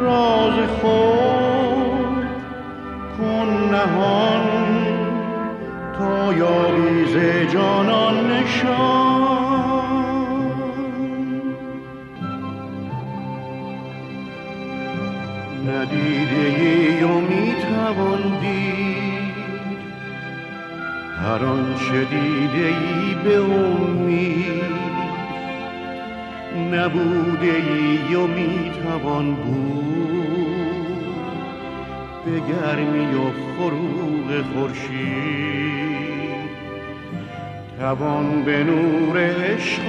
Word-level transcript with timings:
راز 0.00 0.58
خود 0.80 2.26
کن 3.18 3.48
نهان. 3.70 4.46
تا 5.98 6.32
یابی 6.32 7.04
ز 7.06 7.16
جانان 7.52 8.30
نشان. 8.30 9.18
ندیده 15.68 16.57
می‌توان 17.88 18.40
دید 18.40 19.78
هر 21.22 21.44
آنچه 21.44 22.04
دیده 22.04 22.66
ای 22.66 23.14
به 23.24 23.36
امید 23.40 24.62
نبوده 26.72 27.52
ای 27.52 28.14
و 28.14 28.26
می‌توان 28.26 29.34
بود 29.34 29.68
به 32.24 32.40
گرمی 32.40 33.14
و 33.14 33.30
فروغ 33.56 34.44
خورشید. 34.54 35.58
توان 37.78 38.42
به 38.42 38.64
نور 38.64 39.18
عشق 39.18 39.82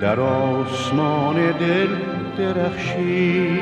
در 0.00 0.20
آسمان 0.20 1.36
دل 1.50 1.88
درخشی 2.38 3.60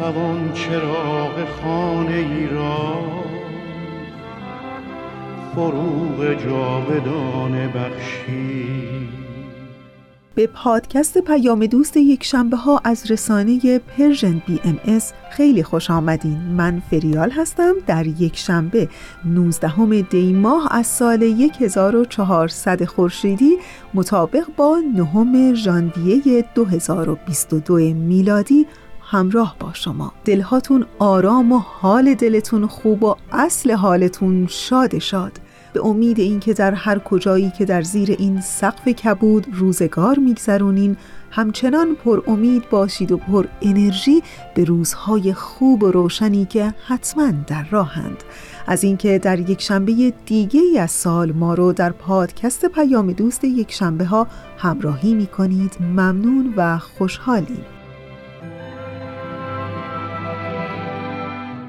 توان 0.00 0.52
چراغ 0.52 1.48
خانه 1.62 2.14
ای 2.14 2.46
را. 2.46 2.94
فروغ 5.54 6.44
جاودانه 6.44 7.68
بخشی. 7.68 8.80
به 10.34 10.46
پادکست 10.46 11.18
پیام 11.18 11.66
دوست 11.66 11.96
یک 11.96 12.24
شنبه 12.24 12.56
ها 12.56 12.80
از 12.84 13.10
رسانه 13.10 13.78
Persian 13.78 14.42
BMS 14.46 15.12
خیلی 15.30 15.62
خوش 15.62 15.90
آمدین. 15.90 16.38
من 16.38 16.82
فریال 16.90 17.30
هستم 17.30 17.74
در 17.86 18.06
یک 18.06 18.36
شنبه 18.36 18.88
19 19.24 20.02
دی 20.02 20.32
ماه 20.32 20.68
از 20.70 20.86
سال 20.86 21.22
1400 21.60 22.84
خورشیدی 22.84 23.56
مطابق 23.94 24.46
با 24.56 24.82
نهم 24.96 25.54
ژانویه 25.54 26.44
2022 26.54 27.74
میلادی. 27.78 28.66
همراه 29.10 29.56
با 29.60 29.72
شما. 29.72 30.12
دلهاتون 30.24 30.86
آرام 30.98 31.52
و 31.52 31.58
حال 31.58 32.14
دلتون 32.14 32.66
خوب 32.66 33.04
و 33.04 33.14
اصل 33.32 33.70
حالتون 33.70 34.46
شاد 34.46 34.98
شاد. 34.98 35.32
به 35.72 35.86
امید 35.86 36.18
اینکه 36.18 36.52
در 36.52 36.74
هر 36.74 36.98
کجایی 36.98 37.50
که 37.58 37.64
در 37.64 37.82
زیر 37.82 38.16
این 38.18 38.40
سقف 38.40 38.88
کبود 38.88 39.46
روزگار 39.52 40.18
میگذرونین 40.18 40.96
همچنان 41.30 41.94
پر 41.94 42.22
امید 42.26 42.70
باشید 42.70 43.12
و 43.12 43.16
پر 43.16 43.46
انرژی 43.62 44.22
به 44.54 44.64
روزهای 44.64 45.32
خوب 45.32 45.82
و 45.82 45.90
روشنی 45.90 46.44
که 46.44 46.74
حتما 46.86 47.30
در 47.46 47.66
راهند. 47.70 48.24
از 48.66 48.84
اینکه 48.84 49.18
در 49.18 49.50
یک 49.50 49.60
شنبه 49.60 50.12
دیگه 50.26 50.60
ای 50.60 50.78
از 50.78 50.90
سال 50.90 51.32
ما 51.32 51.54
رو 51.54 51.72
در 51.72 51.92
پادکست 51.92 52.66
پیام 52.66 53.12
دوست 53.12 53.44
یک 53.44 53.72
شنبه 53.72 54.04
ها 54.04 54.26
همراهی 54.58 55.14
می 55.14 55.26
کنید 55.26 55.76
ممنون 55.80 56.54
و 56.56 56.78
خوشحالیم. 56.78 57.64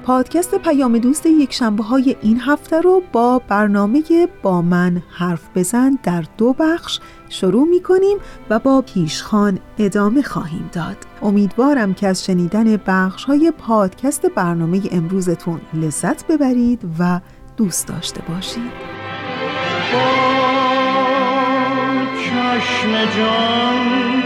پادکست 0.06 0.54
پیام 0.54 0.98
دوست 0.98 1.26
یک 1.26 1.52
شنبه 1.52 1.82
های 1.82 2.16
این 2.22 2.40
هفته 2.40 2.80
رو 2.80 3.02
با 3.12 3.38
برنامه 3.48 4.02
با 4.42 4.62
من 4.62 5.02
حرف 5.10 5.48
بزن 5.54 5.98
در 6.02 6.24
دو 6.36 6.52
بخش 6.52 7.00
شروع 7.28 7.68
می 7.68 7.80
کنیم 7.80 8.18
و 8.50 8.58
با 8.58 8.82
پیشخان 8.82 9.58
ادامه 9.78 10.22
خواهیم 10.22 10.70
داد. 10.72 10.96
امیدوارم 11.22 11.94
که 11.94 12.08
از 12.08 12.24
شنیدن 12.24 12.76
بخش 12.86 13.24
های 13.24 13.52
پادکست 13.58 14.26
برنامه 14.26 14.80
امروزتون 14.90 15.60
لذت 15.74 16.26
ببرید 16.26 16.80
و 16.98 17.20
دوست 17.56 17.88
داشته 17.88 18.22
باشید. 18.28 18.72
چشم 22.24 23.04
جان 23.16 24.22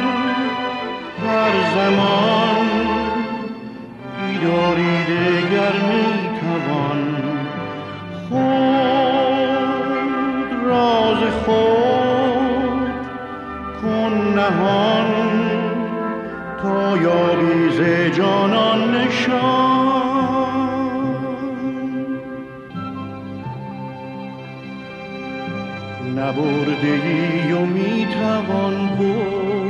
هر 1.22 1.74
زمان 1.74 2.55
بیداری 4.36 5.04
دگر 5.04 5.72
می‌توان 5.88 7.00
خود 8.28 9.70
راز 10.66 11.22
خود 11.44 12.90
کن 13.82 14.14
نهان 14.36 15.10
تا 16.62 16.96
یابی 16.96 17.70
ز 17.70 17.80
جانان 18.16 18.80
نشان. 18.94 19.36
نبرده 26.16 26.92
ای 27.04 27.52
و 27.52 27.60
می‌توان 27.60 28.76
بود 28.98 29.65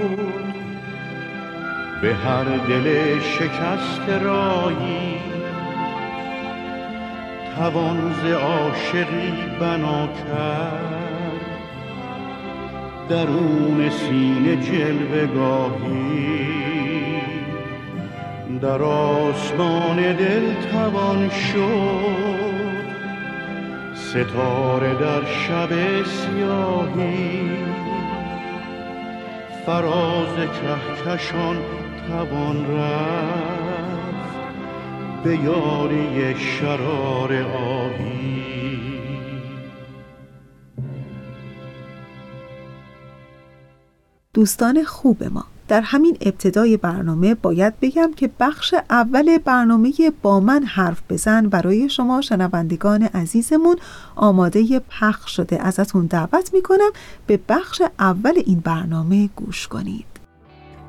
به 2.07 2.15
هر 2.15 2.45
دل 2.45 3.19
شکست 3.21 4.09
رایی. 4.23 5.17
توان 7.57 8.15
ز 8.23 8.33
عاشقی 8.33 9.33
بنا 9.61 10.07
کرد. 10.07 11.41
درون 13.09 13.91
سینه 13.91 14.57
جلوه 14.57 15.27
گاهی. 15.27 16.47
در 18.63 18.83
آسمان 18.83 19.97
دل 19.97 20.55
توان 20.73 21.29
شد. 21.29 22.87
ستاره 23.95 24.95
در 24.95 25.25
شب 25.25 26.03
سیاهی. 26.05 27.51
فراز 29.67 30.37
کهکشان 30.37 31.57
توان 32.09 32.71
رفت 32.71 34.47
به 35.25 35.37
یاری 35.37 36.35
شرار 36.39 37.33
آهی. 37.43 38.43
دوستان 44.35 44.85
خوب 44.85 45.25
ما 45.25 45.45
در 45.69 45.81
همین 45.81 46.17
ابتدای 46.21 46.77
برنامه 46.77 47.35
باید 47.35 47.81
بگم 47.81 48.13
که 48.17 48.31
بخش 48.41 48.75
اول 48.91 49.39
برنامه 49.39 49.93
با 50.23 50.41
من 50.41 50.63
حرف 50.63 51.03
بزن 51.11 51.49
برای 51.49 51.89
شما 51.89 52.21
شنوندگان 52.21 53.03
عزیزمون 53.03 53.77
آماده 54.17 54.81
پخش 54.81 55.37
شده. 55.37 55.63
ازتون 55.63 56.07
دعوت 56.07 56.55
می‌کنم 56.55 56.91
به 57.27 57.41
بخش 57.49 57.83
اول 57.99 58.43
این 58.47 58.61
برنامه 58.61 59.31
گوش 59.37 59.69
کنید. 59.69 60.16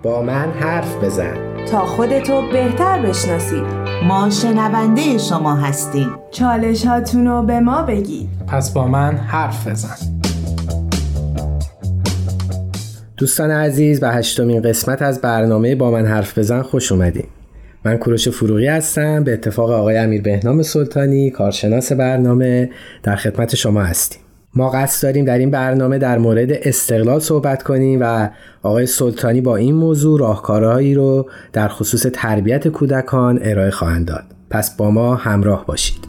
با 0.03 0.21
من 0.21 0.51
حرف 0.51 1.03
بزن. 1.03 1.65
تا 1.71 1.85
خودتو 1.85 2.41
بهتر 2.53 3.01
بشناسید 3.01 3.63
ما 4.07 4.29
شنونده 4.29 5.17
شما 5.17 5.55
هستیم. 5.55 6.09
چالش 6.31 6.85
هاتونو 6.85 7.43
به 7.43 7.59
ما 7.59 7.81
بگید 7.81 8.29
پس 8.47 8.73
با 8.73 8.87
من 8.87 9.17
حرف 9.17 9.67
بزن. 9.67 9.95
دوستان 13.17 13.51
عزیز 13.51 13.99
به 13.99 14.09
هشتمین 14.09 14.61
قسمت 14.61 15.01
از 15.01 15.21
برنامه 15.21 15.75
با 15.75 15.91
من 15.91 16.05
حرف 16.05 16.37
بزن 16.37 16.61
خوش 16.61 16.91
اومدین. 16.91 17.27
من 17.85 17.97
کوروش 17.97 18.29
فروغی 18.29 18.67
هستم. 18.67 19.23
به 19.23 19.33
اتفاق 19.33 19.71
آقای 19.71 19.97
امیر 19.97 20.21
بهنام 20.21 20.61
سلطانی 20.61 21.29
کارشناس 21.29 21.91
برنامه 21.91 22.69
در 23.03 23.15
خدمت 23.15 23.55
شما 23.55 23.81
هستیم. 23.81 24.26
ما 24.55 24.69
قصد 24.69 25.03
داریم 25.03 25.25
در 25.25 25.37
این 25.37 25.51
برنامه 25.51 25.97
در 25.97 26.17
مورد 26.17 26.51
استقلال 26.51 27.19
صحبت 27.19 27.63
کنیم 27.63 27.99
و 28.01 28.29
آقای 28.63 28.85
سلطانی 28.85 29.41
با 29.41 29.55
این 29.55 29.75
موضوع 29.75 30.19
راهکارهایی 30.19 30.95
رو 30.95 31.29
در 31.53 31.67
خصوص 31.67 32.05
تربیت 32.13 32.67
کودکان 32.67 33.39
ارائه 33.41 33.71
خواهند 33.71 34.07
داد. 34.07 34.23
پس 34.49 34.77
با 34.77 34.91
ما 34.91 35.15
همراه 35.15 35.65
باشید. 35.65 36.07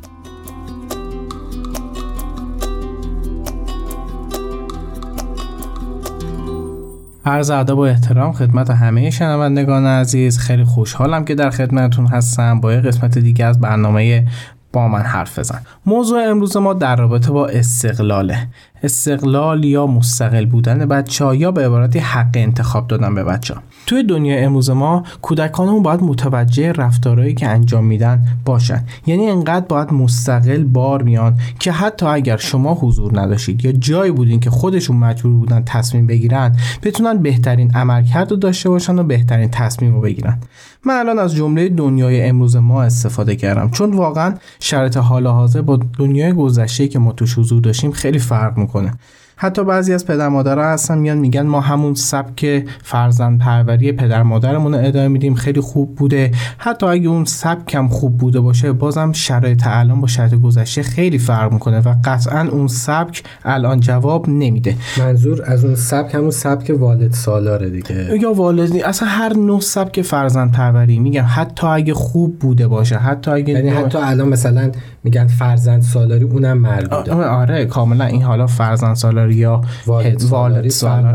عرض 7.25 7.51
ادب 7.51 7.79
و 7.79 7.81
احترام 7.81 8.33
خدمت 8.33 8.71
همه 8.71 9.11
شنوندگان 9.11 9.87
عزیز. 9.87 10.39
خیلی 10.39 10.65
خوشحالم 10.65 11.25
که 11.25 11.35
در 11.35 11.51
خدمتتون 11.51 12.07
هستم. 12.07 12.61
با 12.61 12.73
یه 12.73 12.81
قسمت 12.81 13.19
دیگه 13.19 13.45
از 13.45 13.61
برنامه 13.61 14.27
با 14.73 14.89
من 14.89 15.03
حرف 15.03 15.39
بزن. 15.39 15.61
موضوع 15.87 16.23
امروز 16.31 16.57
ما 16.57 16.75
در 16.75 16.97
رابطه 16.97 17.31
با 17.31 17.47
استقلاله. 17.47 18.49
استقلال 18.83 19.65
یا 19.65 19.87
مستقل 19.87 20.47
بودن 20.47 20.87
بچه 20.87 21.25
ها 21.25 21.35
یا 21.35 21.51
به 21.51 21.67
عبارتی 21.67 21.99
حق 21.99 22.31
انتخاب 22.35 22.89
دادن 22.89 23.15
به 23.15 23.25
بچه 23.25 23.55
ها 23.55 23.63
توی 23.89 24.03
دنیا 24.03 24.39
امروز 24.39 24.71
ما 24.71 25.03
کودکانمون 25.23 25.83
باید 25.83 26.03
متوجه 26.03 26.73
رفتارهایی 26.73 27.35
که 27.35 27.49
انجام 27.49 27.85
میدن 27.85 28.27
باشن. 28.45 28.85
یعنی 29.07 29.27
انقدر 29.27 29.67
باید 29.67 29.93
مستقل 29.93 30.65
بار 30.65 31.03
میان 31.03 31.39
که 31.59 31.73
حتی 31.73 32.07
اگر 32.07 32.37
شما 32.37 32.75
حضور 32.75 33.21
نداشتید 33.21 33.65
یا 33.65 33.73
جایی 33.73 34.13
بودین 34.13 34.41
که 34.41 34.51
خودشون 34.51 34.97
مجبور 34.97 35.33
بودن 35.33 35.63
تصمیم 35.67 36.07
بگیرن 36.07 36.57
بتونن 36.83 37.19
بهترین 37.19 37.71
عملکرد 37.75 38.31
رو 38.31 38.37
داشته 38.37 38.69
باشن 38.69 38.99
و 38.99 39.03
بهترین 39.03 39.49
تصمیم 39.51 39.95
رو 39.95 40.01
بگیرن. 40.01 40.39
من 40.87 40.95
الان 40.95 41.19
از 41.19 41.35
جمله 41.35 41.69
دنیای 41.69 42.23
امروز 42.23 42.57
ما 42.57 42.83
استفاده 42.83 43.37
کردم. 43.37 43.71
چون 43.71 43.93
واقعا 43.95 44.35
شرط 44.61 44.97
حال 44.97 45.27
حاضر 45.27 45.63
با 45.63 45.81
دنیای 45.99 46.33
گذشته 46.33 46.89
که 46.89 46.99
ما 46.99 47.13
توش 47.13 47.39
حضور 47.39 47.61
داشتیم 47.61 47.93
خیلی 47.93 48.19
فرق 48.19 48.59
می‌کنه. 48.59 48.93
حتی 49.41 49.65
بعضی 49.65 49.93
از 49.95 50.07
پدر 50.07 50.29
مادرها 50.29 50.65
هستن 50.65 50.99
میان 50.99 51.19
میگن 51.19 51.43
ما 51.43 51.61
همون 51.61 51.95
سبک 51.95 52.69
فرزند 52.83 53.39
پروری 53.39 53.93
پدر 53.93 54.23
مادرمون 54.23 54.75
رو 54.75 54.85
ادامه 54.85 55.09
میدیم 55.09 55.35
خیلی 55.35 55.61
خوب 55.61 55.95
بوده. 55.95 56.31
حتی 56.59 56.87
اگه 56.87 57.09
اون 57.09 57.25
سبک 57.25 57.75
هم 57.75 57.89
خوب 57.89 58.19
بوده 58.19 58.41
باشه 58.41 58.73
بازم 58.73 59.13
شرایط 59.13 59.63
الان 59.67 60.01
با 60.01 60.07
شرایط 60.07 60.35
گذشته 60.35 60.83
خیلی 60.83 61.19
فرق 61.19 61.53
می‌کنه 61.53 61.81
و 61.81 61.95
قطعا 62.05 62.49
اون 62.49 62.67
سبک 62.67 63.23
الان 63.45 63.81
جواب 63.81 64.29
نمیده. 64.29 64.75
منظور 64.99 65.43
از 65.47 65.65
اون 65.65 65.75
سبک 65.75 66.15
همون 66.15 66.31
سبک 66.31 66.77
والد 66.79 67.13
سالاره 67.13 67.71
دیگه. 67.71 68.19
یا 68.21 68.33
والدی 68.33 68.83
اصلا 68.83 69.09
هر 69.09 69.33
نوع 69.37 69.61
سبک 69.61 70.03
فرزند 70.03 70.53
پروری 70.53 70.99
میگم. 70.99 71.25
حتی 71.29 71.67
اگه 71.67 71.95
خوب 71.95 72.39
بوده 72.39 72.69
باشه 72.69 72.97
حتی 72.97 73.31
اگه 73.31 73.53
یعنی 73.53 73.69
حتی 73.69 73.99
الان 73.99 74.29
مثلا 74.29 74.71
میگن 75.05 75.27
فرزند 75.27 75.83
سالاری 75.83 76.25
اونم 76.25 76.59
مربوطه. 76.59 77.15
آره 77.15 77.67
کاملا 77.67 78.05
این 78.05 78.23
حالا 78.23 78.47
فرزند 78.47 78.97
سالاری 78.97 79.28
یا 79.31 79.61
والد 79.87 80.35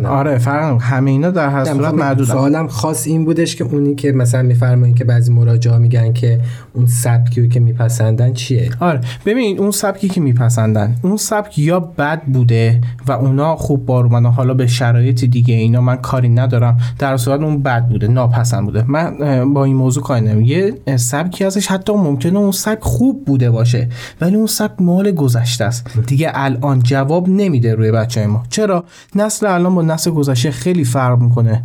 آره 0.06 0.38
فرق 0.38 0.82
همه 0.82 1.12
اینا 1.12 1.32
در 1.32 1.50
هر 1.50 1.66
صورت 1.66 1.94
محدود 1.94 2.28
سوالم 2.28 2.68
خاص 2.68 3.08
این 3.08 3.26
بودش 3.26 3.56
که 3.56 3.64
اونی 3.64 3.96
که 3.96 4.12
مثلا 4.12 4.42
میفرمایین 4.42 4.96
که 4.96 5.04
بعضی 5.04 5.34
مراجعا 5.34 5.78
میگن 5.78 6.14
که 6.14 6.40
اون 6.74 6.86
سبکی 6.86 7.48
که 7.48 7.60
میپسندن 7.60 8.34
چیه؟ 8.34 8.70
آره. 8.80 9.02
ببین 9.26 9.60
اون 9.60 9.72
سبکی 9.72 10.10
که 10.10 10.22
میپسندن 10.22 10.96
اون 11.02 11.18
سبک 11.18 11.60
یا 11.60 11.80
بد 11.80 12.22
بوده 12.24 12.82
و 13.08 13.12
اونا 13.12 13.56
خوب 13.56 13.86
بار 13.86 14.06
اومدن 14.06 14.30
حالا 14.30 14.54
به 14.54 14.68
شرایط 14.68 15.26
دیگه 15.26 15.54
اینا 15.54 15.82
من 15.82 15.96
کاری 15.96 16.30
ندارم 16.30 16.78
در 17.00 17.18
صورت 17.18 17.42
اون 17.42 17.64
بد 17.64 17.88
بوده 17.88 18.08
ناپسند 18.08 18.66
بوده. 18.66 18.84
من 18.88 19.54
با 19.54 19.64
این 19.64 19.76
موضوع 19.76 20.04
کاری 20.04 20.22
ندارم. 20.22 20.42
یه 20.42 20.74
سبکی 20.96 21.44
ازش 21.44 21.68
حتی 21.68 21.94
ممکنه 21.94 22.40
اون 22.40 22.52
سبک 22.52 22.84
خوب 22.84 23.26
بوده 23.26 23.52
باشه 23.52 23.90
ولی 24.22 24.36
اون 24.36 24.48
سبک 24.48 24.82
مال 24.82 25.12
گذشته 25.12 25.66
است. 25.66 25.88
دیگه 26.08 26.32
الان 26.34 26.80
جواب 26.80 27.30
نمیده 27.30 27.76
روی 27.76 27.92
بچه 28.04 28.28
ما. 28.28 28.44
چرا؟ 28.50 28.84
نسل 29.16 29.46
الان 29.46 29.76
با 29.76 29.82
نسل 29.82 30.12
گذشته 30.12 30.52
خیلی 30.52 30.84
فرق 30.84 31.20
می‌کنه. 31.20 31.64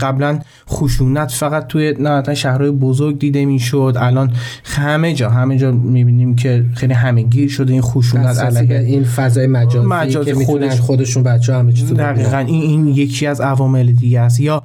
قبلا 0.00 0.38
خشونت 0.70 1.30
فقط 1.30 1.66
توی 1.66 1.94
نه 2.00 2.34
شهرهای 2.34 2.70
بزرگ 2.70 3.18
دیده 3.18 3.44
می‌شد. 3.44 3.96
الان 3.98 4.32
همه 4.64 5.14
جا 5.14 5.30
همه 5.30 5.58
جا 5.58 5.72
می‌بینیم 5.72 6.36
که 6.36 6.64
خیلی 6.74 6.92
همه 6.92 7.22
گیر 7.22 7.48
شده 7.48 7.72
این 7.72 7.82
خشونت 7.82 8.38
علیه. 8.38 8.78
این 8.78 9.04
فضای 9.04 9.46
مجازی, 9.46 9.86
مجازی 9.86 10.34
که 10.34 10.44
خودش 10.44 10.80
خودشون 10.80 11.22
بچه 11.22 11.54
همه 11.54 11.72
چیز 11.72 11.92
دقیقا. 11.92 12.38
این, 12.38 12.62
این 12.62 12.88
یکی 12.88 13.26
از 13.26 13.40
عوامل 13.40 13.92
دیگه 13.92 14.20
است. 14.20 14.40
یا 14.40 14.62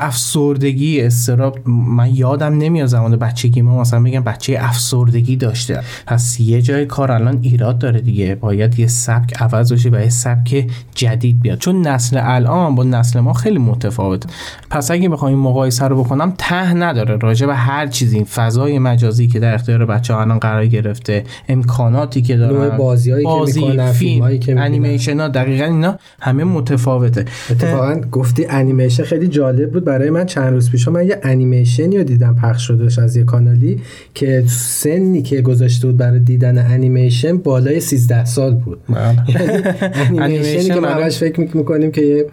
افسردگی 0.00 1.00
استراب 1.00 1.58
من 1.68 2.14
یادم 2.14 2.58
نمیاد 2.58 2.86
زمان 2.86 3.16
بچگی 3.16 3.62
ما 3.62 3.80
مثلا 3.80 4.00
میگم 4.00 4.20
بچه 4.20 4.56
افسردگی 4.60 5.36
داشته. 5.36 5.80
پس 6.06 6.40
یه 6.40 6.62
جای 6.62 6.86
کار 6.86 7.12
الان 7.12 7.38
ایراد 7.42 7.78
داره 7.78 8.00
دیگه. 8.00 8.34
باید 8.34 8.78
یه 8.78 8.86
سبک 8.86 9.42
عوض 9.42 9.72
بشه 9.72 9.88
و 9.88 10.00
یه 10.00 10.08
سبک 10.08 10.66
جدید 10.94 11.42
بیاد. 11.42 11.58
چون 11.58 11.86
نسل 11.86 12.20
الان 12.22 12.74
با 12.74 12.84
نسل 12.84 13.20
ما 13.20 13.32
خیلی 13.32 13.58
متفاوت. 13.58 14.24
پس 14.70 14.90
اگه 14.90 15.08
بخوام 15.08 15.32
این 15.32 15.40
مقایسه 15.40 15.84
رو 15.84 16.04
بکنم 16.04 16.34
ته 16.38 16.74
نداره. 16.74 17.16
راجع 17.16 17.46
به 17.46 17.54
هر 17.54 17.86
چیزی. 17.86 18.24
فضای 18.24 18.78
مجازی 18.78 19.28
که 19.28 19.40
در 19.40 19.54
اختیار 19.54 19.86
بچه 19.86 20.14
ها 20.14 20.20
الان 20.20 20.38
قرار 20.38 20.66
گرفته 20.66 21.24
امکاناتی 21.48 22.22
که 22.22 22.36
دارن 22.36 22.76
بازیایی 22.76 23.24
بازی، 23.24 23.60
که 23.60 23.66
می‌کنن 23.66 23.92
فیلم 23.92 24.38
که 24.38 24.60
انیمیشن 24.60 25.20
ها 25.20 25.28
دقیقا 25.28 25.64
اینا 25.64 25.98
همه 26.20 26.44
متفاوته. 26.44 27.24
اتفاقا 27.50 28.00
گفتی 28.12 28.46
انیمیشن 28.46 29.02
خیلی 29.02 29.28
جالب 29.36 29.72
بود 29.72 29.84
برای 29.84 30.10
من 30.10 30.26
چند 30.26 30.52
روز 30.52 30.70
پیش. 30.70 30.88
من 30.88 31.06
یه 31.06 31.20
انیمیشنی 31.22 31.98
رو 31.98 32.04
دیدم 32.04 32.34
پخش 32.34 32.66
شدهش 32.66 32.98
از 32.98 33.16
یه 33.16 33.24
کانالی 33.24 33.80
که 34.14 34.44
سنی 34.48 35.22
که 35.22 35.40
گذاشته 35.40 35.86
بود 35.86 35.96
برای 35.96 36.18
دیدن 36.18 36.58
انیمیشن 36.72 37.38
بالای 37.38 37.80
13 37.80 38.24
سال 38.24 38.54
بود. 38.54 38.78
انیمیشنی 40.18 40.64
که 40.64 40.80
ما 40.80 41.08
فکر 41.08 41.40
می‌کنیم 41.40 41.90
که 41.90 42.02
یه 42.02 42.26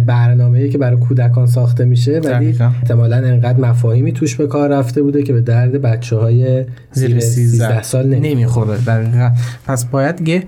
برنامه‌ای 0.00 0.68
که 0.68 0.78
برای 0.78 0.96
کودکان 0.96 1.46
ساخته 1.46 1.84
میشه 1.84 2.20
ولی 2.24 2.56
احتمالاً 2.60 3.16
انقدر 3.16 3.60
مفاهیمی 3.60 4.12
توش 4.12 4.36
به 4.36 4.46
کار 4.46 4.68
رفته 4.68 5.02
بوده 5.02 5.22
که 5.22 5.32
به 5.32 5.40
درد 5.40 5.72
بچه 5.82 6.16
های 6.16 6.64
زیر 6.92 7.20
13 7.20 7.82
سال 7.82 8.06
نمی‌خوره 8.06 8.76
دقیقا. 8.86 9.30
پس 9.66 9.84
باید 9.84 10.28
یه 10.28 10.42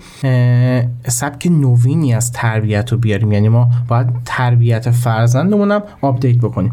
سبک 1.06 1.46
نوینی 1.46 2.14
از 2.14 2.32
تربیت 2.32 2.92
رو 2.92 2.98
بیاریم. 2.98 3.32
یعنی 3.32 3.48
ما 3.48 3.70
باید 3.88 4.06
تربیت 4.24 4.90
فرزندمون 4.90 5.70
هم 5.70 5.82
آپدیت 6.00 6.36
بکنیم. 6.36 6.72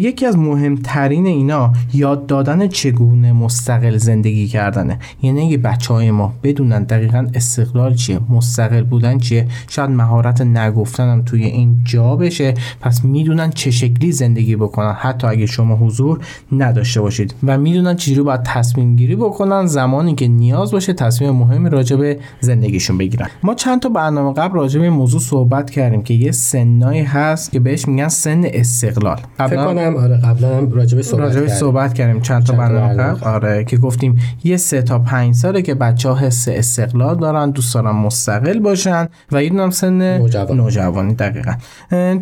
یکی 0.00 0.26
از 0.26 0.38
مهمترین 0.38 1.26
اینا 1.26 1.72
یاد 1.92 2.26
دادن 2.26 2.68
چگونه 2.68 3.32
مستقل 3.32 3.96
زندگی 3.96 4.48
کردنه. 4.48 4.98
یعنی 5.22 5.46
اگه 5.46 5.56
بچه 5.56 5.94
های 5.94 6.10
ما 6.10 6.34
بدونن 6.42 6.82
دقیقا 6.82 7.26
استقلال 7.34 7.94
چیه 7.94 8.20
مستقل 8.28 8.82
بودن 8.82 9.18
چیه 9.18 9.46
شاید 9.68 9.90
مهارت 9.90 10.40
نگفتن 10.40 11.08
هم 11.08 11.22
توی 11.22 11.44
این 11.44 11.78
جا 11.84 12.16
بشه 12.16 12.54
پس 12.80 13.04
می‌دونن 13.04 13.50
چه 13.50 13.70
شکلی 13.70 14.12
زندگی 14.12 14.56
بکنن. 14.56 14.92
حتی 14.92 15.26
اگه 15.26 15.46
شما 15.46 15.76
حضور 15.76 16.20
نداشته 16.52 17.00
باشید 17.00 17.34
و 17.42 17.58
می‌دونن 17.58 17.96
چجوری 17.96 18.22
باید 18.22 18.42
تصمیم 18.42 18.96
گیری 18.96 19.16
بکنن 19.16 19.66
زمانی 19.66 20.14
که 20.14 20.28
نیاز 20.28 20.70
باشه 20.70 20.92
تصمیم 20.92 21.30
مهمی 21.30 21.70
راجع 21.70 21.96
به 21.96 22.18
زندگیشون 22.40 22.98
بگیرن. 22.98 23.26
ما 23.42 23.54
چند 23.54 23.82
تا 23.82 23.88
برنامه 23.88 24.34
قبل 24.34 24.54
راجع 24.54 24.80
به 24.80 24.90
موضوع 24.90 25.20
صحبت 25.20 25.70
کردیم 25.70 26.02
که 26.02 26.14
یه 26.14 26.32
سنایی 26.32 27.02
هست 27.02 27.52
که 27.52 27.60
بهش 27.60 27.88
میگن 27.88 28.08
سن 28.24 28.44
استقلال. 28.44 29.16
فکر 29.38 29.64
کنم 29.64 29.96
آره 29.96 30.16
قبلا 30.16 30.56
هم 30.56 30.72
راجع 30.72 30.96
به 30.96 31.02
صحبت, 31.02 31.36
راجع 31.36 31.46
صحبت 31.46 31.94
کردیم 31.94 32.22
چند 32.22 32.42
تا 32.46 32.52
برنامه 32.52 33.24
آره 33.24 33.64
که 33.64 33.76
گفتیم 33.76 34.18
یه 34.44 34.56
سه 34.56 34.82
تا 34.82 34.98
پنج 34.98 35.34
ساله 35.34 35.62
که 35.62 35.74
بچه 35.74 36.08
ها 36.08 36.14
حس 36.14 36.48
استقلال 36.48 37.16
دارن 37.16 37.50
دوست 37.50 37.74
دارن 37.74 37.90
مستقل 37.90 38.58
باشن 38.58 39.08
و 39.32 39.44
یه 39.44 39.70
سن 39.70 40.18
نوجوان. 40.18 40.56
نوجوانی 40.56 41.14
دقیقا. 41.14 41.52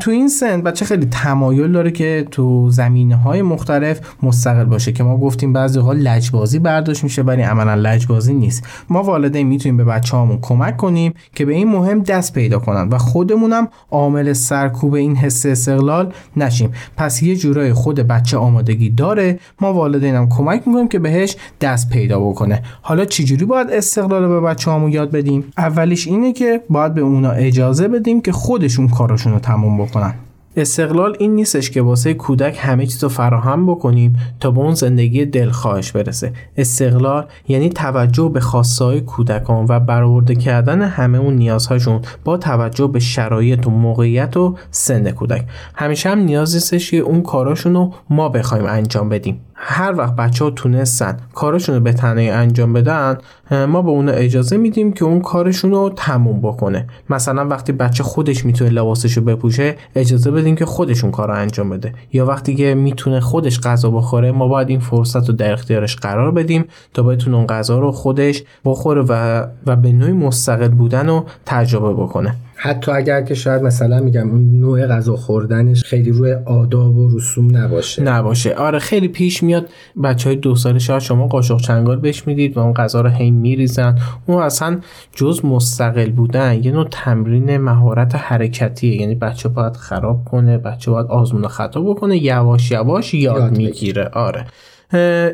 تو 0.01 0.11
این 0.11 0.29
سن 0.29 0.63
بچه 0.63 0.85
خیلی 0.85 1.07
تمایل 1.07 1.73
داره 1.73 1.91
که 1.91 2.27
تو 2.31 2.71
زمینه 2.71 3.17
های 3.17 3.43
مختلف 3.43 4.01
مستقل 4.23 4.65
باشه 4.65 4.93
که 4.93 5.05
ما 5.05 5.17
گفتیم 5.17 5.53
بعضی 5.53 5.79
وقتا 5.79 5.93
لجبازی 5.93 6.59
برداشت 6.59 7.05
میشه 7.05 7.23
ولی 7.23 7.43
عملا 7.43 7.75
لجبازی 7.75 8.35
نیست. 8.35 8.67
ما 8.89 9.03
والدین 9.03 9.47
می‌تونیم 9.47 9.77
به 9.77 9.85
بچه‌هامون 9.85 10.39
کمک 10.43 10.77
کنیم 10.77 11.15
که 11.35 11.45
به 11.45 11.53
این 11.53 11.69
مهم 11.69 12.03
دست 12.03 12.33
پیدا 12.33 12.59
کنن 12.59 12.89
و 12.89 12.99
خودمونم 12.99 13.69
عامل 13.91 14.33
سرکوب 14.33 14.95
این 14.95 15.17
حس 15.17 15.47
استقلال 15.47 15.82
استقلال 15.83 16.13
نشیم. 16.37 16.73
پس 16.97 17.23
یه 17.23 17.37
جورای 17.37 17.73
خود 17.73 18.01
بچه 18.01 18.37
آمادگی 18.37 18.91
داره. 18.91 19.39
ما 19.61 19.75
والدینم 19.75 20.29
کمک 20.29 20.63
می‌کنیم 20.67 20.89
که 20.89 20.99
بهش 20.99 21.37
دست 21.61 21.91
پیدا 21.91 22.21
بکنه. 22.21 22.63
حالا 22.83 23.05
چجوری 23.05 23.45
باید 23.45 23.71
استقلال 23.71 24.29
به 24.29 24.41
بچه 24.41 24.71
همون 24.71 24.93
یاد 24.93 25.11
بدیم؟ 25.11 25.45
اولیش 25.59 26.07
اینه 26.07 26.33
که 26.33 26.61
باید 26.71 26.95
به 26.95 27.01
اونا 27.01 27.31
اجازه 27.31 27.89
بدیم 27.89 28.21
که 28.21 28.33
خودشون 28.33 28.89
کارشون 28.89 29.33
رو 29.33 29.39
تموم 29.39 29.85
بکنن. 29.85 30.15
استقلال 30.57 31.17
این 31.19 31.35
نیستش 31.35 31.71
که 31.71 31.83
واسه 31.83 32.15
کودک 32.15 32.59
همه 32.61 32.87
چیز 32.87 33.03
رو 33.03 33.09
فراهم 33.09 33.67
بکنیم 33.67 34.17
تا 34.41 34.51
به 34.51 34.61
اون 34.61 34.75
زندگی 34.75 35.25
دلخواهش 35.25 35.93
برسه. 35.93 36.33
استقلال 36.57 37.27
یعنی 37.49 37.69
توجه 37.69 38.31
به 38.35 38.41
خواستهای 38.41 39.01
کودکان 39.01 39.67
و 39.69 39.81
برآورده 39.81 40.35
کردن 40.35 40.83
همه 40.83 41.19
اون 41.19 41.35
نیازهاشون 41.35 42.01
با 42.25 42.37
توجه 42.37 42.87
به 42.87 43.01
شرایط 43.01 43.67
و 43.67 43.71
موقعیت 43.71 44.37
و 44.37 44.57
سن 44.71 45.11
کودک. 45.11 45.45
همیشه 45.75 46.09
هم 46.09 46.19
نیاز 46.19 46.55
نیستش 46.55 46.91
که 46.91 46.97
اون 46.97 47.23
کاراشون 47.23 47.75
رو 47.75 47.93
ما 48.11 48.29
بخوایم 48.29 48.67
انجام 48.67 49.09
بدیم. 49.09 49.41
هر 49.65 49.95
وقت 49.99 50.17
بچه 50.17 50.45
ها 50.45 50.51
تونستن 50.51 51.17
کارشون 51.35 51.75
رو 51.75 51.81
به 51.81 51.93
تنهایی 51.93 52.31
انجام 52.31 52.73
بدن 52.73 53.19
ما 53.51 53.83
به 53.83 53.91
اون 53.91 54.09
اجازه 54.09 54.57
میدیم 54.57 54.93
که 54.93 55.05
اون 55.05 55.21
کارشون 55.21 55.71
رو 55.71 55.93
تموم 55.97 56.41
بکنه. 56.41 56.87
مثلا 57.11 57.49
وقتی 57.49 57.73
بچه 57.73 58.03
خودش 58.03 58.45
می‌تونه 58.45 58.71
لباسش 58.71 59.17
رو 59.17 59.25
بپوشه 59.25 59.77
اجازه 59.95 60.31
بدیم 60.31 60.57
که 60.57 60.67
خودشون 60.67 61.11
کار 61.11 61.29
رو 61.29 61.35
انجام 61.35 61.71
بده. 61.71 61.95
یا 62.13 62.27
وقتی 62.27 62.55
که 62.55 62.75
می‌تونه 62.75 63.21
خودش 63.21 63.61
غذا 63.61 63.91
بخوره 63.91 64.33
ما 64.33 64.49
باید 64.49 64.69
این 64.69 64.81
فرصت 64.81 65.29
رو 65.29 65.35
در 65.35 65.53
اختیارش 65.53 65.97
قرار 65.97 66.31
بدیم 66.31 66.65
تا 66.95 67.03
بتونه 67.03 67.37
اون 67.37 67.47
غذا 67.47 67.79
رو 67.79 67.93
خودش 67.93 68.43
بخوره 68.65 69.03
و, 69.09 69.45
و 69.67 69.77
به 69.77 69.93
نوعی 69.93 70.13
مستقل 70.13 70.69
بودن 70.69 71.09
رو 71.09 71.25
تجربه 71.47 72.03
بکنه. 72.03 72.35
حتی 72.65 72.93
اگر 72.93 73.23
که 73.23 73.35
شاید 73.35 73.63
مثلا 73.63 74.01
میگم 74.01 74.31
اون 74.31 74.61
نوع 74.61 74.87
غذا 74.87 75.17
خوردنش 75.17 75.85
خیلی 75.85 76.11
روی 76.11 76.33
آداب 76.33 76.97
و 76.97 77.17
رسوم 77.17 77.57
نباشه. 77.57 78.03
نباشه. 78.03 78.55
آره 78.55 78.79
خیلی 78.79 79.09
پیش 79.09 79.43
میاد. 79.43 79.69
بچه 80.05 80.29
های 80.29 80.37
دو 80.37 80.55
ساله 80.55 80.79
شاید 80.79 81.03
شما 81.03 81.27
قاشق 81.27 81.61
چنگال 81.61 81.97
بهش 81.97 82.27
می‌دید 82.27 82.57
و 82.57 82.61
اون 82.61 82.73
غذا 82.73 83.01
رو 83.01 83.09
هی 83.09 83.31
میریزن. 83.31 83.99
اون 84.27 84.43
اصلا 84.43 84.81
جز 85.17 85.45
مستقل 85.45 86.11
بودن 86.11 86.65
یه 86.65 86.73
نوع 86.73 86.89
تمرین 86.91 87.57
مهارت 87.57 88.15
حرکتیه. 88.15 89.01
یعنی 89.01 89.15
بچه 89.15 89.49
باید 89.49 89.77
خراب 89.77 90.25
کنه 90.25 90.59
بچه 90.59 90.91
باید 90.91 91.07
آزمون 91.07 91.49
خطا 91.49 91.81
بکنه 91.81 92.25
یواش 92.25 92.71
یواش 92.71 93.15
یاد, 93.15 93.37
یاد 93.37 93.57
می‌گیره. 93.57 94.05
آره. 94.05 94.47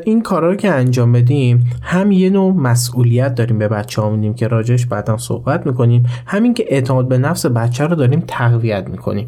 این 0.05 0.21
کارا 0.21 0.49
رو 0.49 0.55
که 0.55 0.71
انجام 0.71 1.11
بدیم 1.11 1.69
هم 1.81 2.11
یه 2.11 2.29
نوع 2.29 2.53
مسئولیت 2.53 3.35
داریم 3.35 3.59
به 3.59 3.67
بچه 3.67 4.01
که 4.33 4.47
راجش 4.47 4.85
بعدا 4.85 5.17
صحبت 5.17 5.65
می‌کنیم 5.65 6.05
همین 6.25 6.53
که 6.53 6.65
اعتماد 6.67 7.07
به 7.07 7.17
نفس 7.17 7.45
بچه 7.45 7.83
رو 7.83 7.95
داریم 7.95 8.23
تقویت 8.27 8.87
می‌کنیم. 8.87 9.27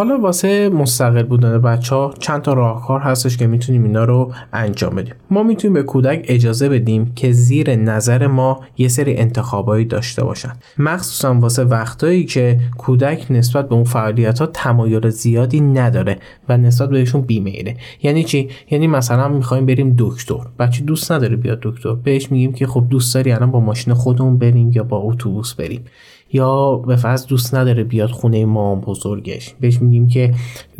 حالا 0.00 0.18
واسه 0.18 0.68
مستقل 0.68 1.22
بودن 1.22 1.58
بچه 1.58 1.94
ها 1.94 2.14
چند 2.18 2.42
تا 2.42 2.52
راهکار 2.52 3.00
هستش 3.00 3.36
که 3.36 3.46
می‌تونیم 3.46 3.82
اینا 3.84 4.04
رو 4.04 4.32
انجام 4.52 4.94
بدیم. 4.94 5.14
ما 5.30 5.42
می‌تونیم 5.42 5.74
به 5.74 5.82
کودک 5.82 6.24
اجازه 6.28 6.68
بدیم 6.68 7.12
که 7.16 7.32
زیر 7.32 7.76
نظر 7.76 8.26
ما 8.26 8.60
یه 8.78 8.88
سری 8.88 9.16
انتخابایی 9.16 9.84
داشته 9.84 10.24
باشن. 10.24 10.52
مخصوصا 10.78 11.34
واسه 11.34 11.64
وقتایی 11.64 12.24
که 12.24 12.60
کودک 12.78 13.26
نسبت 13.30 13.68
به 13.68 13.74
اون 13.74 13.84
فعالیت 13.84 14.38
ها 14.38 14.46
تمایل 14.46 15.08
زیادی 15.08 15.60
نداره 15.60 16.18
و 16.48 16.56
نسبت 16.56 16.90
بهشون 16.90 17.20
بیمیله. 17.20 17.76
یعنی 18.02 18.24
چی؟ 18.24 18.48
یعنی 18.70 18.86
مثلا 18.86 19.28
می‌خوایم 19.28 19.66
بریم 19.66 19.94
دکتر. 19.98 20.40
بچه 20.58 20.84
دوست 20.84 21.12
نداره 21.12 21.36
بیاد 21.36 21.58
دکتر. 21.62 21.92
بهش 21.92 22.32
میگیم 22.32 22.52
که 22.52 22.66
خب 22.66 22.86
دوست 22.90 23.14
داری 23.14 23.32
الان 23.32 23.50
با 23.50 23.60
ماشین 23.60 23.94
خودمون 23.94 24.38
بریم 24.38 24.70
یا 24.74 24.82
با 24.82 24.96
اتوبوس 24.96 25.54
بریم. 25.54 25.84
یا 26.32 26.76
به 26.76 26.96
فرض 26.96 27.26
دوست 27.26 27.54
نداره 27.54 27.84
بیاد 27.84 28.10
خونه 28.10 28.44
مام 28.44 28.80
بزرگش. 28.80 29.54
بهش 29.60 29.82
میگیم 29.82 30.08
که 30.08 30.34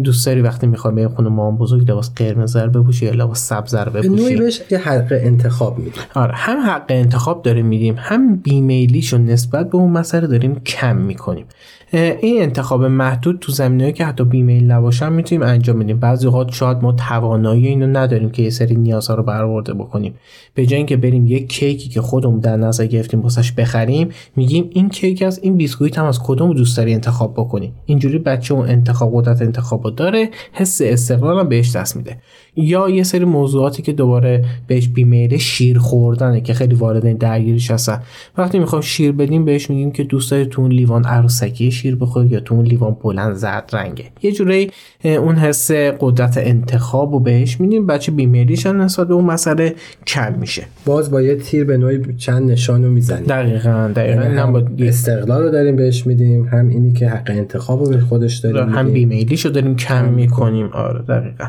دوست 0.04 0.26
داری 0.26 0.40
وقتی 0.40 0.66
می‌خوای 0.66 0.94
به 0.94 1.08
خونه 1.08 1.28
مام 1.28 1.56
بزرگ 1.56 1.90
لباس 1.90 2.14
قرمز 2.14 2.52
زر 2.52 2.66
بپوشی 2.66 3.06
یا 3.06 3.12
لباس 3.12 3.48
سبز 3.48 3.70
زر 3.70 3.88
بپوشی. 3.88 4.36
بهش 4.36 4.60
یه 4.70 4.78
حق 4.78 5.08
انتخاب 5.10 5.78
میدیم. 5.78 6.02
آره 6.14 6.34
هم 6.34 6.70
حق 6.70 6.84
انتخاب 6.88 7.42
داریم 7.42 7.66
میدیم 7.66 7.94
هم 7.98 8.36
بیمیلیشو 8.36 9.18
نسبت 9.18 9.70
به 9.70 9.76
اون 9.76 9.90
مسئله 9.90 10.26
داریم 10.26 10.54
کم 10.54 10.96
می‌کنیم. 10.96 11.44
این 11.92 12.42
انتخاب 12.42 12.84
محدود 12.84 13.38
تو 13.40 13.52
زمینه‌ای 13.52 13.92
که 13.92 14.04
حتی 14.04 14.24
بیمیل 14.24 14.70
نباشن 14.70 15.12
می‌تونیم 15.12 15.42
انجام 15.42 15.78
بدیم. 15.78 15.98
بعضی 15.98 16.26
اوقات 16.26 16.52
شاید 16.52 16.82
ما 16.82 16.92
توانایی 16.92 17.66
اینو 17.66 17.86
نداریم 17.86 18.30
که 18.30 18.42
یه 18.42 18.50
سری 18.50 18.76
نیازها 18.76 19.14
رو 19.14 19.22
برآورده 19.22 19.74
بکنیم. 19.74 20.14
به 20.54 20.66
جای 20.66 20.76
اینکه 20.76 20.96
بریم 20.96 21.26
یک 21.26 21.48
کیکی 21.48 21.88
که 21.88 22.00
خودمون 22.00 22.40
در 22.40 22.56
نظر 22.56 22.86
گرفتیم 22.86 23.20
واسش 23.20 23.52
بخریم 23.52 24.08
میگیم 24.36 24.70
این 24.72 24.88
کیک 24.88 25.22
از 25.22 25.40
این 25.42 25.56
بیسکویت 25.56 25.98
هم 25.98 26.04
از 26.04 26.20
کدوم 26.22 26.52
دوست 26.52 26.76
داری 26.76 26.94
انتخاب 26.94 27.34
بکنی؟ 27.34 27.72
اینجوری 27.86 28.18
بچه 28.18 28.54
اون 28.54 28.68
انتخاب 28.68 29.10
قدرت 29.14 29.42
انتخاب 29.42 29.96
داره 29.96 30.30
حس 30.52 30.80
استقلال 30.84 31.46
بهش 31.46 31.76
دست 31.76 31.96
میده. 31.96 32.16
یا 32.56 32.88
یه 32.88 33.02
سری 33.02 33.24
موضوعاتی 33.24 33.82
که 33.82 33.92
دوباره 33.92 34.44
بهش 34.66 34.88
بیمیل 34.88 35.36
شیر 35.36 35.78
خوردنه 35.78 36.40
که 36.40 36.54
خیلی 36.54 36.74
وارد 36.74 37.18
درگیریش 37.18 37.70
هستن. 37.70 38.02
وقتی 38.38 38.58
می‌خوام 38.58 38.82
شیر 38.82 39.12
بدیم 39.12 39.44
بهش 39.44 39.70
میگیم 39.70 39.90
که 39.90 40.04
دوست 40.04 40.30
داری 40.30 40.46
تو 40.46 40.68
لیوان 40.68 41.04
عروسکی 41.04 41.70
شیر 41.80 41.96
بخوری 41.96 42.28
یا 42.28 42.40
تو 42.40 42.54
اون 42.54 42.66
لیوان 42.66 42.96
بلند 43.02 43.34
زرد 43.34 43.70
رنگه. 43.72 44.04
یه 44.22 44.32
جوری 44.32 44.70
اون 45.04 45.36
حس 45.36 45.70
قدرت 46.00 46.38
انتخاب 46.38 47.12
رو 47.12 47.20
بهش 47.20 47.60
میدیم 47.60 47.86
بچه 47.86 48.12
بیمیلیش 48.12 48.66
هم 48.66 48.82
نسبت 48.82 49.08
به 49.08 49.14
اون 49.14 49.24
مسئله 49.24 49.74
کم 50.06 50.34
میشه. 50.40 50.62
باز 50.86 51.10
با 51.10 51.22
یه 51.22 51.36
تیر 51.36 51.64
به 51.64 51.76
نوعی 51.76 52.14
چند 52.18 52.50
نشانو 52.50 52.90
می‌زنیم. 52.90 53.26
دقیقا 53.26 53.92
دقیقا. 53.96 54.22
یعنی 54.22 54.36
هم 54.36 54.76
استقلال 54.78 55.42
رو 55.42 55.50
داریم 55.50 55.76
بهش 55.76 56.06
میدیم 56.06 56.44
هم 56.44 56.68
اینی 56.68 56.92
که 56.92 57.08
حق 57.08 57.30
انتخاب 57.30 57.84
رو 57.84 57.90
به 57.90 58.00
خودش 58.00 58.36
داریم 58.36 58.68
هم 58.68 58.92
بیمیلیش 58.92 59.44
رو 59.44 59.50
داریم 59.50 59.76
کم 59.76 60.08
می‌کنیم. 60.08 60.70
آره 60.72 61.02
دقیقا. 61.02 61.44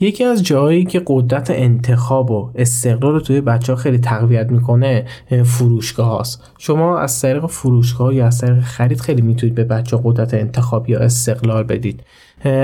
یکی 0.00 0.24
از 0.24 0.42
جاهایی 0.42 0.84
که 0.84 1.02
قدرت 1.06 1.50
انتخاب 1.50 2.30
و 2.30 2.50
استقلال 2.54 3.12
رو 3.12 3.20
توی 3.20 3.40
بچه 3.40 3.72
ها 3.72 3.76
خیلی 3.76 3.98
تقویت 3.98 4.50
می‌کنه 4.50 5.04
فروشگاه 5.44 6.08
هاست. 6.08 6.52
شما 6.58 6.98
از 6.98 7.20
طریق 7.20 7.46
فروشگاه 7.46 8.14
یا 8.14 8.26
از 8.26 8.38
طریق 8.38 8.60
خرید 8.60 9.00
خیلی 9.00 9.22
می‌تونید 9.22 9.54
به 9.54 9.64
بچه 9.64 9.98
قدرت 10.04 10.34
انتخاب 10.34 10.90
یا 10.90 10.98
استقلال 10.98 11.62
بدید. 11.62 12.02